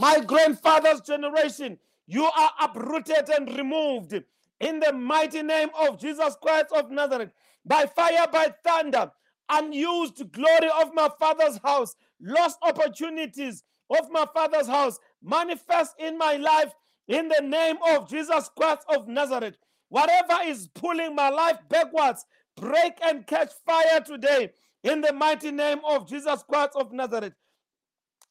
my 0.00 0.20
grandfather's 0.20 1.02
generation, 1.02 1.78
you 2.06 2.24
are 2.24 2.50
uprooted 2.62 3.28
and 3.28 3.54
removed 3.56 4.14
in 4.60 4.80
the 4.80 4.92
mighty 4.94 5.42
name 5.42 5.68
of 5.78 6.00
Jesus 6.00 6.36
Christ 6.42 6.68
of 6.74 6.90
Nazareth 6.90 7.32
by 7.66 7.86
fire, 7.86 8.26
by 8.32 8.54
thunder, 8.64 9.12
unused 9.50 10.32
glory 10.32 10.70
of 10.82 10.94
my 10.94 11.10
father's 11.20 11.58
house, 11.64 11.96
lost 12.20 12.58
opportunities 12.62 13.62
of 13.90 14.10
my 14.10 14.26
father's 14.34 14.68
house 14.68 14.98
manifest 15.22 15.94
in 15.98 16.16
my 16.18 16.36
life 16.36 16.72
in 17.08 17.28
the 17.28 17.42
name 17.42 17.76
of 17.90 18.08
Jesus 18.08 18.50
Christ 18.56 18.84
of 18.88 19.06
Nazareth. 19.08 19.56
Whatever 19.90 20.38
is 20.46 20.68
pulling 20.74 21.14
my 21.14 21.28
life 21.28 21.58
backwards, 21.68 22.24
break 22.56 22.94
and 23.04 23.26
catch 23.26 23.52
fire 23.66 24.00
today 24.00 24.52
in 24.84 25.02
the 25.02 25.12
mighty 25.12 25.50
name 25.50 25.80
of 25.88 26.08
Jesus 26.08 26.42
Christ 26.48 26.72
of 26.76 26.92
Nazareth. 26.92 27.34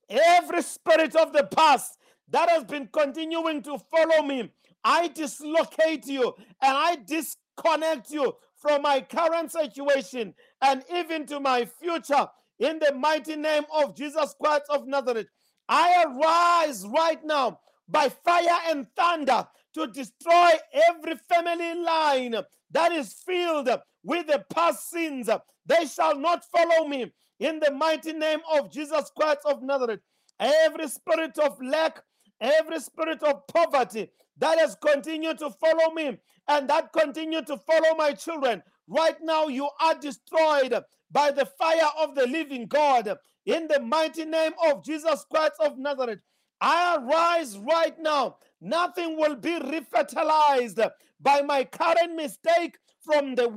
Every 0.10 0.62
spirit 0.64 1.16
of 1.16 1.34
the 1.34 1.44
past 1.44 1.98
that 2.30 2.50
has 2.50 2.64
been 2.64 2.88
continuing 2.92 3.62
to 3.64 3.78
follow 3.78 4.24
me, 4.24 4.52
I 4.84 5.08
dislocate 5.10 6.08
you 6.08 6.34
and 6.62 6.78
I 6.78 6.98
disconnect 7.06 8.12
you 8.12 8.34
from 8.56 8.82
my 8.82 9.02
current 9.02 9.52
situation 9.52 10.34
and 10.62 10.84
even 10.94 11.26
to 11.28 11.40
my 11.40 11.66
future 11.66 12.28
in 12.60 12.80
the 12.80 12.94
mighty 12.94 13.36
name 13.36 13.64
of 13.74 13.96
Jesus 13.96 14.36
Christ 14.42 14.64
of 14.70 14.88
Nazareth. 14.88 15.28
I 15.68 16.04
arise 16.06 16.86
right 16.88 17.24
now 17.24 17.60
by 17.88 18.10
fire 18.10 18.60
and 18.68 18.88
thunder 18.96 19.48
to 19.76 19.88
destroy 19.88 20.52
every 20.90 21.16
family 21.30 21.76
line 21.76 22.36
that 22.72 22.92
is 22.92 23.14
filled 23.26 23.70
with 24.04 24.28
the 24.28 24.44
past 24.54 24.90
sins. 24.90 25.30
They 25.66 25.86
shall 25.86 26.18
not 26.18 26.44
follow 26.46 26.88
me 26.88 27.12
in 27.40 27.60
the 27.60 27.72
mighty 27.72 28.14
name 28.14 28.40
of 28.54 28.72
Jesus 28.72 29.12
Christ 29.16 29.40
of 29.46 29.62
Nazareth. 29.64 30.02
Every 30.40 30.88
spirit 30.88 31.38
of 31.40 31.62
lack, 31.62 32.02
every 32.40 32.80
spirit 32.80 33.24
of 33.24 33.46
poverty 33.48 34.12
that 34.38 34.58
has 34.60 34.76
continued 34.76 35.38
to 35.40 35.50
follow 35.50 35.94
me 35.94 36.18
and 36.48 36.70
that 36.70 36.94
continue 36.94 37.42
to 37.44 37.58
follow 37.58 37.96
my 37.98 38.14
children, 38.14 38.64
right 38.88 39.18
now 39.22 39.48
you 39.48 39.70
are 39.82 39.96
destroyed 39.96 40.76
by 41.12 41.32
the 41.32 41.46
fire 41.46 41.90
of 42.00 42.16
the 42.16 42.28
living 42.28 42.68
God. 42.68 43.18
In 43.46 43.68
the 43.68 43.80
mighty 43.80 44.26
name 44.26 44.54
of 44.66 44.84
Jesus 44.84 45.26
Christ 45.32 45.54
of 45.60 45.78
Nazareth, 45.78 46.20
I 46.62 46.98
arise 46.98 47.58
right 47.58 47.98
now. 48.00 48.38
Nothing 48.62 49.18
will 49.18 49.36
be 49.36 49.58
refertilized 49.60 50.80
by 51.22 51.42
my 51.42 51.64
current 51.64 52.16
mistake 52.16 52.78
from 53.02 53.36
the 53.36 53.50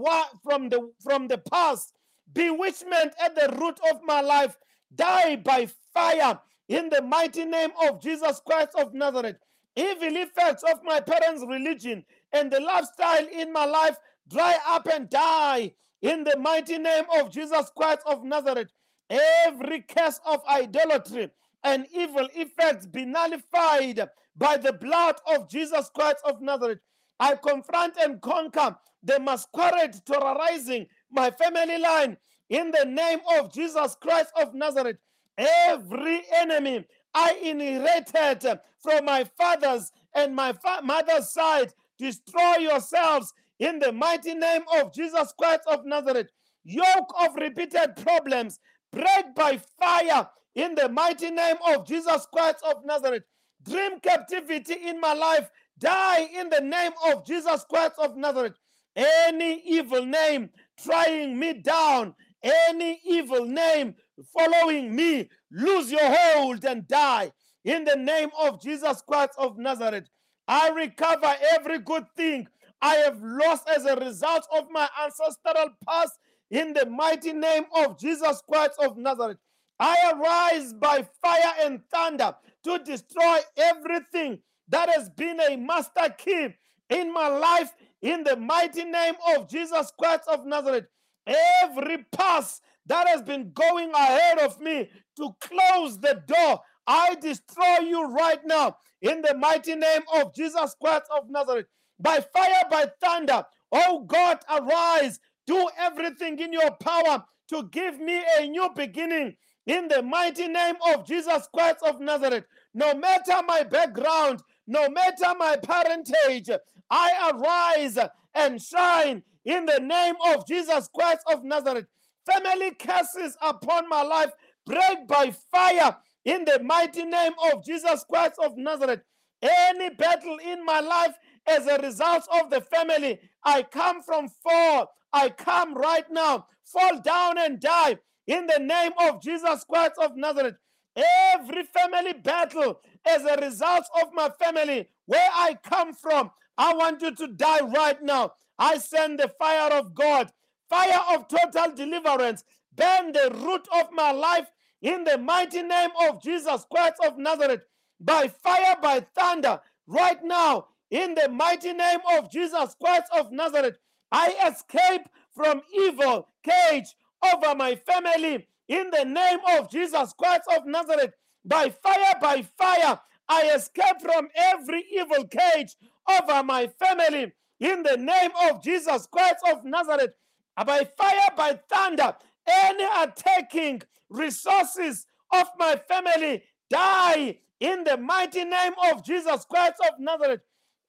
from 0.43 0.69
the 0.69 0.91
from 1.01 1.29
the 1.29 1.39
past. 1.39 1.93
Bewitchment 2.33 3.15
at 3.23 3.35
the 3.35 3.57
root 3.59 3.79
of 3.91 4.01
my 4.05 4.21
life 4.21 4.57
die 4.95 5.37
by 5.37 5.69
fire 5.93 6.39
in 6.69 6.89
the 6.89 7.03
mighty 7.03 7.45
name 7.45 7.71
of 7.89 8.01
Jesus 8.03 8.41
Christ 8.45 8.71
of 8.79 8.95
Nazareth. 8.95 9.37
Evil 9.77 10.17
effects 10.17 10.63
of 10.65 10.81
my 10.85 11.01
parents' 11.01 11.45
religion 11.49 12.05
and 12.33 12.51
the 12.51 12.61
lifestyle 12.61 13.27
in 13.33 13.53
my 13.53 13.65
life 13.65 13.97
dry 14.29 14.57
up 14.67 14.87
and 14.89 15.09
die 15.11 15.73
in 16.03 16.25
the 16.25 16.37
mighty 16.39 16.79
name 16.79 17.05
of 17.19 17.31
Jesus 17.31 17.71
Christ 17.77 18.01
of 18.07 18.25
Nazareth. 18.25 18.71
Every 19.11 19.83
curse 19.83 20.21
of 20.27 20.43
idolatry 20.49 21.31
and 21.65 21.87
evil 21.95 22.29
effects 22.35 22.87
be 22.87 23.05
nullified 23.05 24.09
by 24.37 24.57
the 24.57 24.73
blood 24.73 25.17
of 25.35 25.49
Jesus 25.49 25.91
Christ 25.95 26.19
of 26.25 26.41
Nazareth. 26.41 26.81
I 27.21 27.37
confront 27.37 27.97
and 27.99 28.21
conquer 28.21 28.77
the 29.03 29.21
masquerade 29.21 29.95
terrorizing 30.07 30.87
my 31.13 31.31
family 31.31 31.79
line 31.79 32.17
in 32.51 32.71
the 32.71 32.85
name 32.85 33.21
of 33.39 33.53
Jesus 33.53 33.97
Christ 34.01 34.33
of 34.41 34.55
Nazareth. 34.55 34.99
Every 35.39 36.23
enemy 36.35 36.87
I 37.15 37.39
inherited 37.43 38.61
from 38.83 39.05
my 39.05 39.25
father's 39.39 39.93
and 40.15 40.35
my 40.35 40.53
fa- 40.53 40.81
mother's 40.83 41.31
side, 41.31 41.73
destroy 41.99 42.57
yourselves 42.59 43.33
in 43.59 43.79
the 43.79 43.93
mighty 43.93 44.35
name 44.35 44.63
of 44.79 44.93
Jesus 44.95 45.33
Christ 45.39 45.63
of 45.67 45.85
Nazareth. 45.87 46.29
Yoke 46.65 47.13
of 47.23 47.35
repeated 47.37 47.97
problems, 47.97 48.61
break 48.93 49.35
by 49.35 49.61
fire 49.81 50.29
in 50.55 50.75
the 50.75 50.89
mighty 50.89 51.31
name 51.31 51.57
of 51.69 51.87
Jesus 51.87 52.27
Christ 52.33 52.59
of 52.65 52.85
Nazareth. 52.85 53.25
Dream 53.65 54.01
captivity 54.01 54.75
in 54.87 55.01
my 55.01 55.15
life, 55.15 55.51
die 55.79 56.29
in 56.35 56.51
the 56.51 56.61
name 56.61 56.93
of 57.07 57.25
Jesus 57.27 57.65
Christ 57.69 57.95
of 57.99 58.17
Nazareth. 58.17 58.55
Any 58.97 59.63
evil 59.65 60.05
name 60.05 60.51
trying 60.79 61.39
me 61.39 61.55
down, 61.55 62.15
any 62.43 63.01
evil 63.05 63.45
name 63.45 63.95
following 64.37 64.95
me, 64.95 65.29
lose 65.51 65.91
your 65.91 66.01
hold 66.05 66.65
and 66.65 66.87
die 66.89 67.31
in 67.65 67.85
the 67.85 67.97
name 67.97 68.31
of 68.41 68.63
Jesus 68.63 69.03
Christ 69.07 69.33
of 69.39 69.59
Nazareth. 69.59 70.09
I 70.49 70.71
recover 70.71 71.35
every 71.55 71.79
good 71.79 72.05
thing 72.17 72.49
I 72.81 72.97
have 72.97 73.21
lost 73.23 73.69
as 73.69 73.85
a 73.85 73.97
result 73.97 74.47
of 74.57 74.67
my 74.71 74.89
ancestral 75.05 75.71
past 75.89 76.19
in 76.51 76.73
the 76.73 76.87
mighty 76.87 77.33
name 77.33 77.65
of 77.77 77.99
Jesus 77.99 78.43
Christ 78.49 78.73
of 78.81 78.97
Nazareth. 78.97 79.39
I 79.79 80.13
arise 80.13 80.73
by 80.73 81.07
fire 81.23 81.55
and 81.63 81.81
thunder 81.93 82.35
to 82.65 82.79
destroy 82.85 83.39
everything 83.57 84.39
that 84.69 84.89
has 84.89 85.09
been 85.11 85.41
a 85.41 85.57
master 85.57 86.15
key 86.19 86.49
in 86.91 87.13
my 87.13 87.29
life 87.29 87.73
in 88.03 88.25
the 88.25 88.37
mighty 88.37 88.85
name 88.85 89.15
of 89.37 89.49
Jesus 89.49 89.93
Christ 89.99 90.25
of 90.29 90.45
Nazareth. 90.47 90.87
Every 91.27 92.05
pass 92.13 92.61
that 92.87 93.09
has 93.09 93.23
been 93.23 93.53
going 93.53 93.93
ahead 93.93 94.39
of 94.41 94.61
me 94.61 94.91
to 95.17 95.37
close 95.41 95.99
the 96.01 96.23
door, 96.27 96.61
I 96.87 97.15
destroy 97.17 97.79
you 97.87 98.09
right 98.11 98.41
now 98.45 98.77
in 99.01 99.23
the 99.23 99.35
mighty 99.35 99.77
name 99.77 100.03
of 100.17 100.35
Jesus 100.35 100.77
Christ 100.81 101.05
of 101.17 101.31
Nazareth. 101.31 101.67
By 102.01 102.21
fire, 102.21 102.65
by 102.71 102.87
thunder, 103.01 103.45
oh 103.71 104.05
God, 104.07 104.39
arise, 104.51 105.21
do 105.47 105.69
everything 105.79 106.39
in 106.41 106.53
your 106.53 106.73
power 106.73 107.25
to 107.51 107.69
give 107.71 108.01
me 108.01 108.23
a 108.41 108.47
new 108.47 108.69
beginning 108.75 109.37
in 109.67 109.89
the 109.89 110.03
mighty 110.03 110.49
name 110.49 110.77
of 110.93 111.07
Jesus 111.07 111.49
Christ 111.55 111.79
of 111.87 112.01
Nazareth. 112.01 112.45
No 112.75 112.95
matter 112.95 113.41
my 113.47 113.63
background, 113.63 114.43
no 114.67 114.89
matter 114.89 115.35
my 115.39 115.57
parentage, 115.63 116.51
I 116.93 117.33
arise 117.35 117.99
and 118.37 118.63
shine 118.63 119.25
in 119.47 119.67
the 119.67 119.81
name 119.81 120.17
of 120.29 120.47
Jesus 120.47 120.91
Christ 120.95 121.21
of 121.33 121.45
Nazareth. 121.45 121.87
Family 122.27 122.73
curses 122.73 123.37
upon 123.43 123.89
my 123.89 124.03
life 124.03 124.33
break 124.67 125.09
by 125.09 125.33
fire 125.53 125.97
in 126.27 126.45
the 126.47 126.61
mighty 126.63 127.05
name 127.05 127.33
of 127.53 127.65
Jesus 127.65 128.05
Christ 128.11 128.35
of 128.45 128.59
Nazareth. 128.59 129.01
Any 129.43 129.91
battle 129.91 130.39
in 130.45 130.65
my 130.67 130.81
life 130.81 131.17
as 131.49 131.67
a 131.67 131.79
result 131.79 132.25
of 132.41 132.51
the 132.51 132.63
family, 132.63 133.21
I 133.45 133.65
come 133.65 134.03
from 134.03 134.29
fall. 134.45 134.91
I 135.15 135.31
come 135.31 135.75
right 135.75 136.07
now, 136.11 136.47
fall 136.65 137.01
down 137.01 137.39
and 137.39 137.61
die 137.61 137.99
in 138.29 138.47
the 138.49 138.61
name 138.61 138.93
of 139.01 139.23
Jesus 139.23 139.65
Christ 139.65 139.95
of 140.03 140.17
Nazareth. 140.17 140.57
Every 140.97 141.65
family 141.65 142.15
battle 142.15 142.81
as 143.07 143.25
a 143.25 143.37
result 143.43 143.85
of 144.03 144.11
my 144.15 144.31
family, 144.43 144.89
where 145.07 145.29
I 145.35 145.57
come 145.65 145.95
from, 145.95 146.31
I 146.59 146.75
want 146.75 147.03
you 147.03 147.15
to 147.15 147.29
die 147.29 147.61
right 147.63 148.01
now. 148.03 148.33
I 148.59 148.79
send 148.79 149.21
the 149.21 149.29
fire 149.39 149.73
of 149.73 149.95
God, 149.95 150.31
fire 150.69 151.01
of 151.15 151.29
total 151.29 151.75
deliverance, 151.75 152.45
burn 152.77 153.13
the 153.13 153.33
root 153.45 153.67
of 153.79 153.91
my 153.93 154.13
life 154.13 154.51
in 154.83 155.05
the 155.05 155.19
mighty 155.19 155.63
name 155.63 155.91
of 156.09 156.23
Jesus 156.23 156.67
Christ 156.71 156.97
of 157.07 157.19
Nazareth, 157.19 157.63
by 158.01 158.29
fire, 158.29 158.77
by 158.83 159.01
thunder, 159.17 159.61
right 159.87 160.23
now, 160.25 160.67
in 160.91 161.15
the 161.15 161.29
mighty 161.29 161.73
name 161.73 162.01
of 162.17 162.31
Jesus 162.31 162.77
Christ 162.81 163.07
of 163.17 163.33
Nazareth. 163.33 163.79
I 164.13 164.35
escape 164.53 165.09
from 165.35 165.63
evil 165.75 166.29
cage 166.45 166.95
over 167.35 167.55
my 167.55 167.77
family 167.77 168.47
in 168.69 168.91
the 168.91 169.05
name 169.05 169.41
of 169.59 169.71
Jesus 169.71 170.13
Christ 170.19 170.43
of 170.57 170.67
Nazareth. 170.67 171.13
By 171.45 171.71
fire, 171.71 172.15
by 172.21 172.43
fire, 172.59 173.01
I 173.29 173.53
escape 173.55 174.01
from 174.03 174.29
every 174.37 174.85
evil 174.93 175.27
cage 175.27 175.77
over 176.09 176.43
my 176.43 176.67
family 176.79 177.33
in 177.61 177.83
the 177.83 177.97
name 177.97 178.31
of 178.49 178.63
Jesus 178.63 179.07
Christ 179.07 179.37
of 179.51 179.65
Nazareth. 179.65 180.13
By 180.57 180.89
fire, 180.97 181.29
by 181.37 181.59
thunder, 181.69 182.15
any 182.47 182.85
attacking 183.03 183.83
resources 184.11 185.07
of 185.33 185.47
my 185.59 185.77
family 185.89 186.43
die 186.69 187.39
in 187.61 187.85
the 187.85 187.97
mighty 187.97 188.45
name 188.45 188.73
of 188.91 189.05
Jesus 189.05 189.45
Christ 189.45 189.77
of 189.89 189.99
Nazareth. 189.99 190.41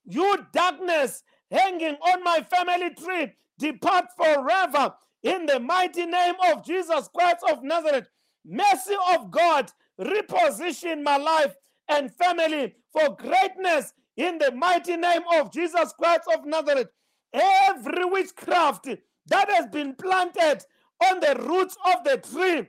You 0.06 0.46
darkness 0.52 1.24
hanging 1.52 1.96
on 1.96 2.24
my 2.24 2.42
family 2.42 2.90
tree, 2.96 3.32
depart 3.60 4.06
forever 4.18 4.94
in 5.22 5.46
the 5.46 5.60
mighty 5.60 6.06
name 6.06 6.36
of 6.52 6.66
Jesus 6.66 7.08
Christ 7.16 7.46
of 7.50 7.64
Nazareth. 7.64 8.08
Mercy 8.46 8.96
of 9.14 9.32
God, 9.32 9.72
reposition 10.00 11.04
my 11.04 11.18
life 11.18 11.56
and 11.88 12.14
family 12.16 12.76
for 12.92 13.16
greatness 13.16 13.94
in 14.18 14.38
the 14.38 14.52
mighty 14.52 14.98
name 14.98 15.24
of 15.36 15.52
Jesus 15.52 15.94
Christ 15.98 16.24
of 16.34 16.46
Nazareth. 16.46 16.90
Every 17.34 18.06
witchcraft 18.06 18.88
that 19.28 19.50
has 19.52 19.68
been 19.68 19.96
planted 19.96 20.64
on 21.10 21.20
the 21.20 21.36
roots 21.48 21.76
of 21.94 22.04
the 22.04 22.18
tree, 22.18 22.68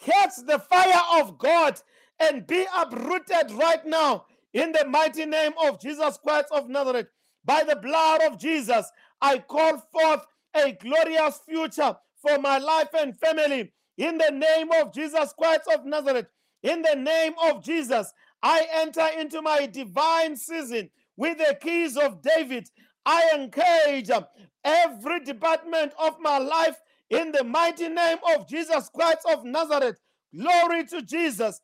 catch 0.00 0.32
the 0.46 0.58
fire 0.58 1.22
of 1.22 1.38
God 1.38 1.80
and 2.20 2.46
be 2.46 2.66
uprooted 2.76 3.52
right 3.52 3.84
now 3.86 4.26
in 4.52 4.72
the 4.72 4.86
mighty 4.86 5.26
name 5.26 5.52
of 5.64 5.80
Jesus 5.80 6.18
Christ 6.24 6.48
of 6.52 6.68
Nazareth. 6.68 7.08
By 7.44 7.64
the 7.64 7.76
blood 7.76 8.22
of 8.22 8.38
Jesus, 8.38 8.90
I 9.20 9.38
call 9.38 9.78
forth 9.92 10.26
a 10.54 10.72
glorious 10.72 11.40
future 11.48 11.96
for 12.20 12.38
my 12.38 12.58
life 12.58 12.88
and 12.98 13.18
family. 13.18 13.72
In 13.98 14.18
the 14.18 14.30
name 14.30 14.70
of 14.80 14.92
Jesus 14.94 15.34
Christ 15.38 15.62
of 15.74 15.84
Nazareth, 15.84 16.26
in 16.62 16.82
the 16.82 16.96
name 16.96 17.34
of 17.44 17.64
Jesus, 17.64 18.12
I 18.42 18.66
enter 18.74 19.06
into 19.18 19.42
my 19.42 19.66
divine 19.66 20.36
season 20.36 20.90
with 21.16 21.38
the 21.38 21.56
keys 21.60 21.96
of 21.96 22.22
David. 22.22 22.68
I 23.06 23.30
engage 23.34 24.10
um, 24.10 24.26
every 24.64 25.20
department 25.20 25.92
of 25.98 26.16
my 26.20 26.38
life 26.38 26.76
in 27.10 27.32
the 27.32 27.44
mighty 27.44 27.88
name 27.88 28.18
of 28.34 28.48
Jesus 28.48 28.90
Christ 28.94 29.20
of 29.30 29.44
Nazareth. 29.44 29.98
Glory 30.36 30.84
to 30.86 31.02
Jesus. 31.02 31.60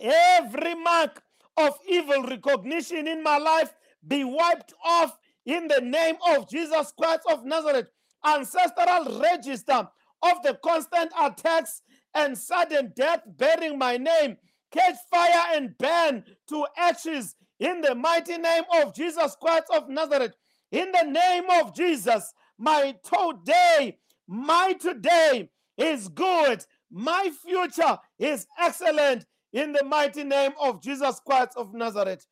Every 0.00 0.74
mark 0.74 1.22
of 1.56 1.78
evil 1.88 2.22
recognition 2.24 3.06
in 3.06 3.22
my 3.22 3.38
life 3.38 3.72
be 4.06 4.24
wiped 4.24 4.74
off 4.84 5.16
in 5.46 5.68
the 5.68 5.80
name 5.80 6.16
of 6.34 6.48
Jesus 6.48 6.92
Christ 6.98 7.22
of 7.30 7.44
Nazareth. 7.44 7.88
Ancestral 8.26 9.20
register 9.20 9.88
of 10.22 10.42
the 10.42 10.58
constant 10.64 11.12
attacks 11.20 11.82
and 12.14 12.36
sudden 12.36 12.92
death 12.96 13.20
bearing 13.26 13.78
my 13.78 13.96
name 13.96 14.36
catch 14.72 14.96
fire 15.10 15.56
and 15.56 15.76
burn 15.78 16.24
to 16.48 16.66
ashes 16.76 17.34
in 17.58 17.80
the 17.80 17.94
mighty 17.94 18.36
name 18.38 18.64
of 18.82 18.94
Jesus 18.94 19.36
Christ 19.40 19.64
of 19.74 19.88
Nazareth. 19.88 20.34
In 20.72 20.92
the 20.92 21.10
name 21.10 21.44
of 21.60 21.74
Jesus, 21.74 22.32
my 22.58 22.94
today, 23.04 23.98
my 24.26 24.74
today 24.74 25.48
is 25.78 26.08
good. 26.08 26.64
My 26.90 27.30
future 27.44 27.98
is 28.18 28.46
excellent 28.58 29.26
in 29.52 29.72
the 29.72 29.84
mighty 29.84 30.24
name 30.24 30.52
of 30.60 30.82
Jesus 30.82 31.20
Christ 31.24 31.52
of 31.56 31.74
Nazareth. 31.74 32.26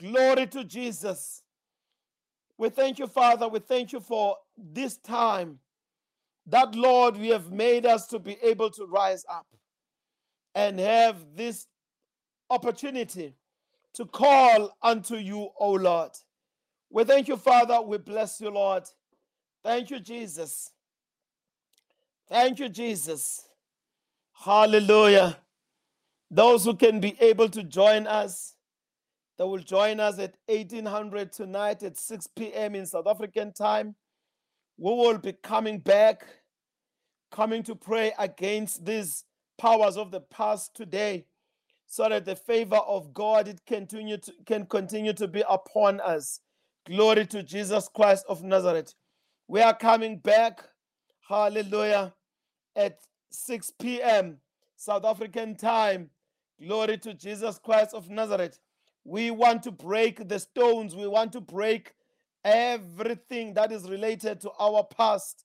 Glory 0.00 0.46
to 0.48 0.64
Jesus. 0.64 1.42
We 2.56 2.68
thank 2.68 2.98
you, 2.98 3.06
Father. 3.06 3.48
We 3.48 3.58
thank 3.58 3.92
you 3.92 4.00
for 4.00 4.36
this 4.56 4.98
time 4.98 5.58
that, 6.46 6.74
Lord, 6.74 7.16
we 7.16 7.28
have 7.28 7.50
made 7.50 7.86
us 7.86 8.06
to 8.08 8.18
be 8.18 8.36
able 8.42 8.70
to 8.70 8.86
rise 8.86 9.24
up 9.30 9.46
and 10.54 10.78
have 10.78 11.16
this 11.34 11.66
opportunity 12.48 13.34
to 13.94 14.04
call 14.06 14.76
unto 14.82 15.16
you, 15.16 15.48
O 15.58 15.72
Lord. 15.72 16.12
We 16.90 17.04
thank 17.04 17.28
you, 17.28 17.36
Father. 17.36 17.80
We 17.80 17.98
bless 17.98 18.40
you, 18.40 18.50
Lord. 18.50 18.84
Thank 19.62 19.90
you, 19.90 20.00
Jesus. 20.00 20.72
Thank 22.28 22.58
you, 22.58 22.68
Jesus. 22.68 23.46
Hallelujah. 24.32 25.36
Those 26.30 26.64
who 26.64 26.74
can 26.74 27.00
be 27.00 27.16
able 27.20 27.48
to 27.50 27.62
join 27.62 28.06
us, 28.06 28.54
they 29.36 29.44
will 29.44 29.58
join 29.58 30.00
us 30.00 30.18
at 30.18 30.34
1800 30.46 31.32
tonight 31.32 31.82
at 31.82 31.98
6 31.98 32.26
p.m. 32.36 32.74
in 32.74 32.86
South 32.86 33.06
African 33.06 33.52
time. 33.52 33.94
we 34.78 34.90
will 34.90 35.18
be 35.18 35.32
coming 35.32 35.78
back, 35.78 36.24
coming 37.30 37.62
to 37.64 37.74
pray 37.74 38.12
against 38.18 38.84
these 38.84 39.24
powers 39.60 39.96
of 39.98 40.10
the 40.10 40.20
past 40.20 40.74
today, 40.74 41.26
so 41.86 42.08
that 42.08 42.24
the 42.24 42.34
favor 42.36 42.76
of 42.76 43.12
God 43.12 43.46
it 43.46 43.60
continue 43.66 44.16
to, 44.16 44.32
can 44.46 44.64
continue 44.64 45.12
to 45.12 45.28
be 45.28 45.44
upon 45.48 46.00
us. 46.00 46.40
Glory 46.86 47.26
to 47.26 47.42
Jesus 47.42 47.88
Christ 47.92 48.24
of 48.28 48.42
Nazareth. 48.42 48.94
We 49.48 49.60
are 49.60 49.76
coming 49.76 50.16
back, 50.18 50.64
hallelujah, 51.28 52.14
at 52.74 53.00
6 53.30 53.72
p.m. 53.80 54.38
South 54.76 55.04
African 55.04 55.56
time. 55.56 56.08
Glory 56.60 56.96
to 56.98 57.12
Jesus 57.12 57.58
Christ 57.58 57.92
of 57.92 58.08
Nazareth. 58.08 58.58
We 59.04 59.30
want 59.30 59.62
to 59.64 59.70
break 59.70 60.26
the 60.28 60.38
stones. 60.38 60.96
We 60.96 61.06
want 61.06 61.32
to 61.32 61.40
break 61.40 61.92
everything 62.44 63.54
that 63.54 63.72
is 63.72 63.90
related 63.90 64.40
to 64.40 64.50
our 64.58 64.84
past 64.84 65.44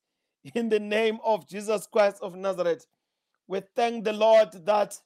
in 0.53 0.70
the 0.70 0.80
name 0.80 1.20
of 1.26 1.47
Jesus 1.47 1.88
Christ 1.88 2.18
of 2.22 2.36
Nazareth. 2.36 2.86
We 3.48 3.62
thank 3.76 4.04
the 4.04 4.14
Lord 4.14 4.52
that 4.66 5.00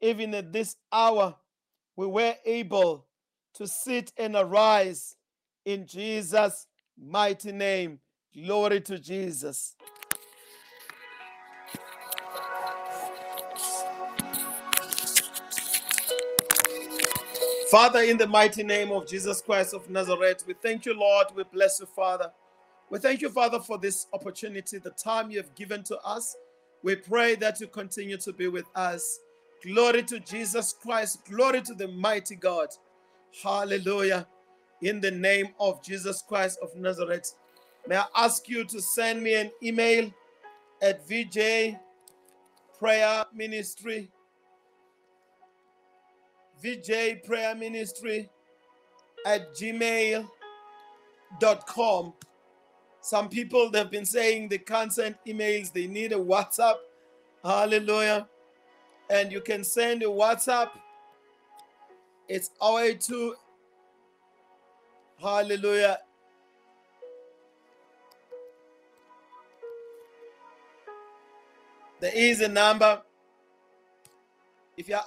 even 0.00 0.34
at 0.34 0.52
this 0.52 0.76
hour 0.92 1.36
we 1.96 2.06
were 2.06 2.34
able 2.44 3.06
to 3.54 3.66
sit 3.66 4.12
and 4.16 4.36
arise 4.36 5.16
in 5.64 5.86
Jesus' 5.86 6.66
mighty 6.98 7.52
name. 7.52 8.00
Glory 8.34 8.80
to 8.82 8.98
Jesus. 8.98 9.74
Father, 17.70 18.00
in 18.00 18.16
the 18.16 18.26
mighty 18.26 18.64
name 18.64 18.90
of 18.90 19.06
Jesus 19.06 19.40
Christ 19.40 19.74
of 19.74 19.88
Nazareth, 19.88 20.44
we 20.44 20.54
thank 20.54 20.86
you, 20.86 20.94
Lord. 20.94 21.28
We 21.36 21.44
bless 21.44 21.78
you, 21.78 21.86
Father. 21.86 22.32
We 22.90 22.98
thank 22.98 23.20
you, 23.20 23.28
Father, 23.28 23.60
for 23.60 23.78
this 23.78 24.06
opportunity, 24.12 24.78
the 24.78 24.90
time 24.90 25.30
you 25.30 25.38
have 25.38 25.54
given 25.54 25.84
to 25.84 25.96
us. 25.98 26.34
We 26.82 26.96
pray 26.96 27.34
that 27.36 27.60
you 27.60 27.66
continue 27.66 28.16
to 28.18 28.32
be 28.32 28.48
with 28.48 28.66
us. 28.74 29.20
Glory 29.64 30.02
to 30.04 30.20
Jesus 30.20 30.74
Christ. 30.80 31.18
Glory 31.28 31.60
to 31.62 31.74
the 31.74 31.88
mighty 31.88 32.36
God. 32.36 32.68
Hallelujah. 33.42 34.26
In 34.82 35.00
the 35.00 35.10
name 35.10 35.48
of 35.60 35.82
Jesus 35.82 36.22
Christ 36.26 36.58
of 36.62 36.74
Nazareth, 36.74 37.34
may 37.86 37.96
I 37.96 38.06
ask 38.16 38.48
you 38.48 38.64
to 38.64 38.80
send 38.80 39.22
me 39.22 39.34
an 39.34 39.50
email 39.62 40.10
at 40.82 41.06
VJ 41.06 41.76
Prayer 42.78 43.26
Ministry 43.34 44.10
VJ 46.62 47.24
Prayer 47.24 47.54
Ministry 47.54 48.28
at 49.24 49.54
gmail.com. 49.54 50.26
Some 53.00 53.28
people 53.28 53.70
they've 53.70 53.90
been 53.90 54.04
saying 54.04 54.48
they 54.48 54.58
can't 54.58 54.92
send 54.92 55.16
emails, 55.26 55.72
they 55.72 55.86
need 55.86 56.12
a 56.12 56.16
WhatsApp. 56.16 56.76
Hallelujah. 57.42 58.28
And 59.08 59.32
you 59.32 59.40
can 59.40 59.64
send 59.64 60.02
a 60.02 60.06
WhatsApp. 60.06 60.70
It's 62.28 62.50
oh 62.60 62.76
our 62.76 62.94
to 62.94 63.34
Hallelujah. 65.20 65.98
There 72.00 72.12
is 72.14 72.40
a 72.40 72.48
number 72.48 73.02
if 74.80 74.88
you're 74.88 74.98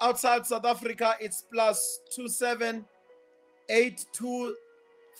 outside 0.00 0.46
South 0.46 0.64
Africa, 0.64 1.14
it's 1.20 1.44
plus 1.52 2.00
two 2.10 2.26
seven 2.26 2.86
eight 3.68 4.06
two 4.14 4.56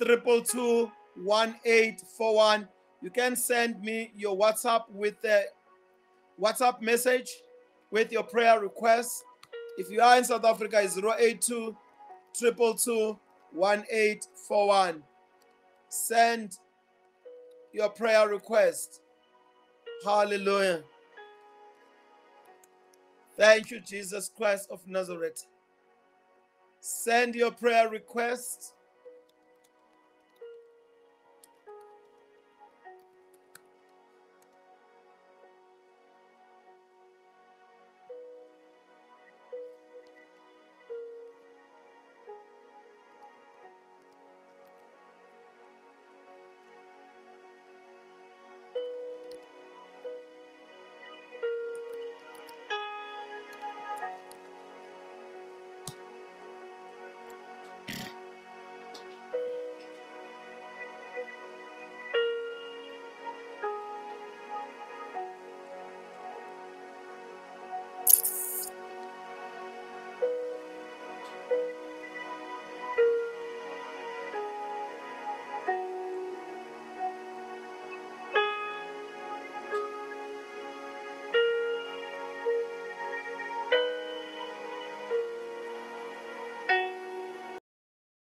triple 0.00 0.40
two 0.42 0.90
one 1.24 1.56
eight 1.64 2.02
four 2.16 2.34
one. 2.36 2.68
You 3.02 3.10
can 3.10 3.36
send 3.36 3.80
me 3.80 4.12
your 4.14 4.36
WhatsApp 4.36 4.84
with 4.90 5.20
the 5.22 5.44
WhatsApp 6.40 6.80
message 6.80 7.30
with 7.90 8.12
your 8.12 8.22
prayer 8.22 8.60
request. 8.60 9.24
If 9.78 9.90
you 9.90 10.00
are 10.02 10.18
in 10.18 10.24
South 10.24 10.44
Africa, 10.44 10.80
it's 10.82 10.96
082 10.96 11.76
222 12.32 13.18
1841. 13.52 15.02
Send 15.88 16.58
your 17.72 17.88
prayer 17.88 18.28
request. 18.28 19.00
Hallelujah. 20.04 20.82
Thank 23.36 23.70
you, 23.70 23.80
Jesus 23.80 24.30
Christ 24.36 24.68
of 24.70 24.86
Nazareth. 24.86 25.46
Send 26.80 27.34
your 27.34 27.50
prayer 27.50 27.88
requests 27.88 28.74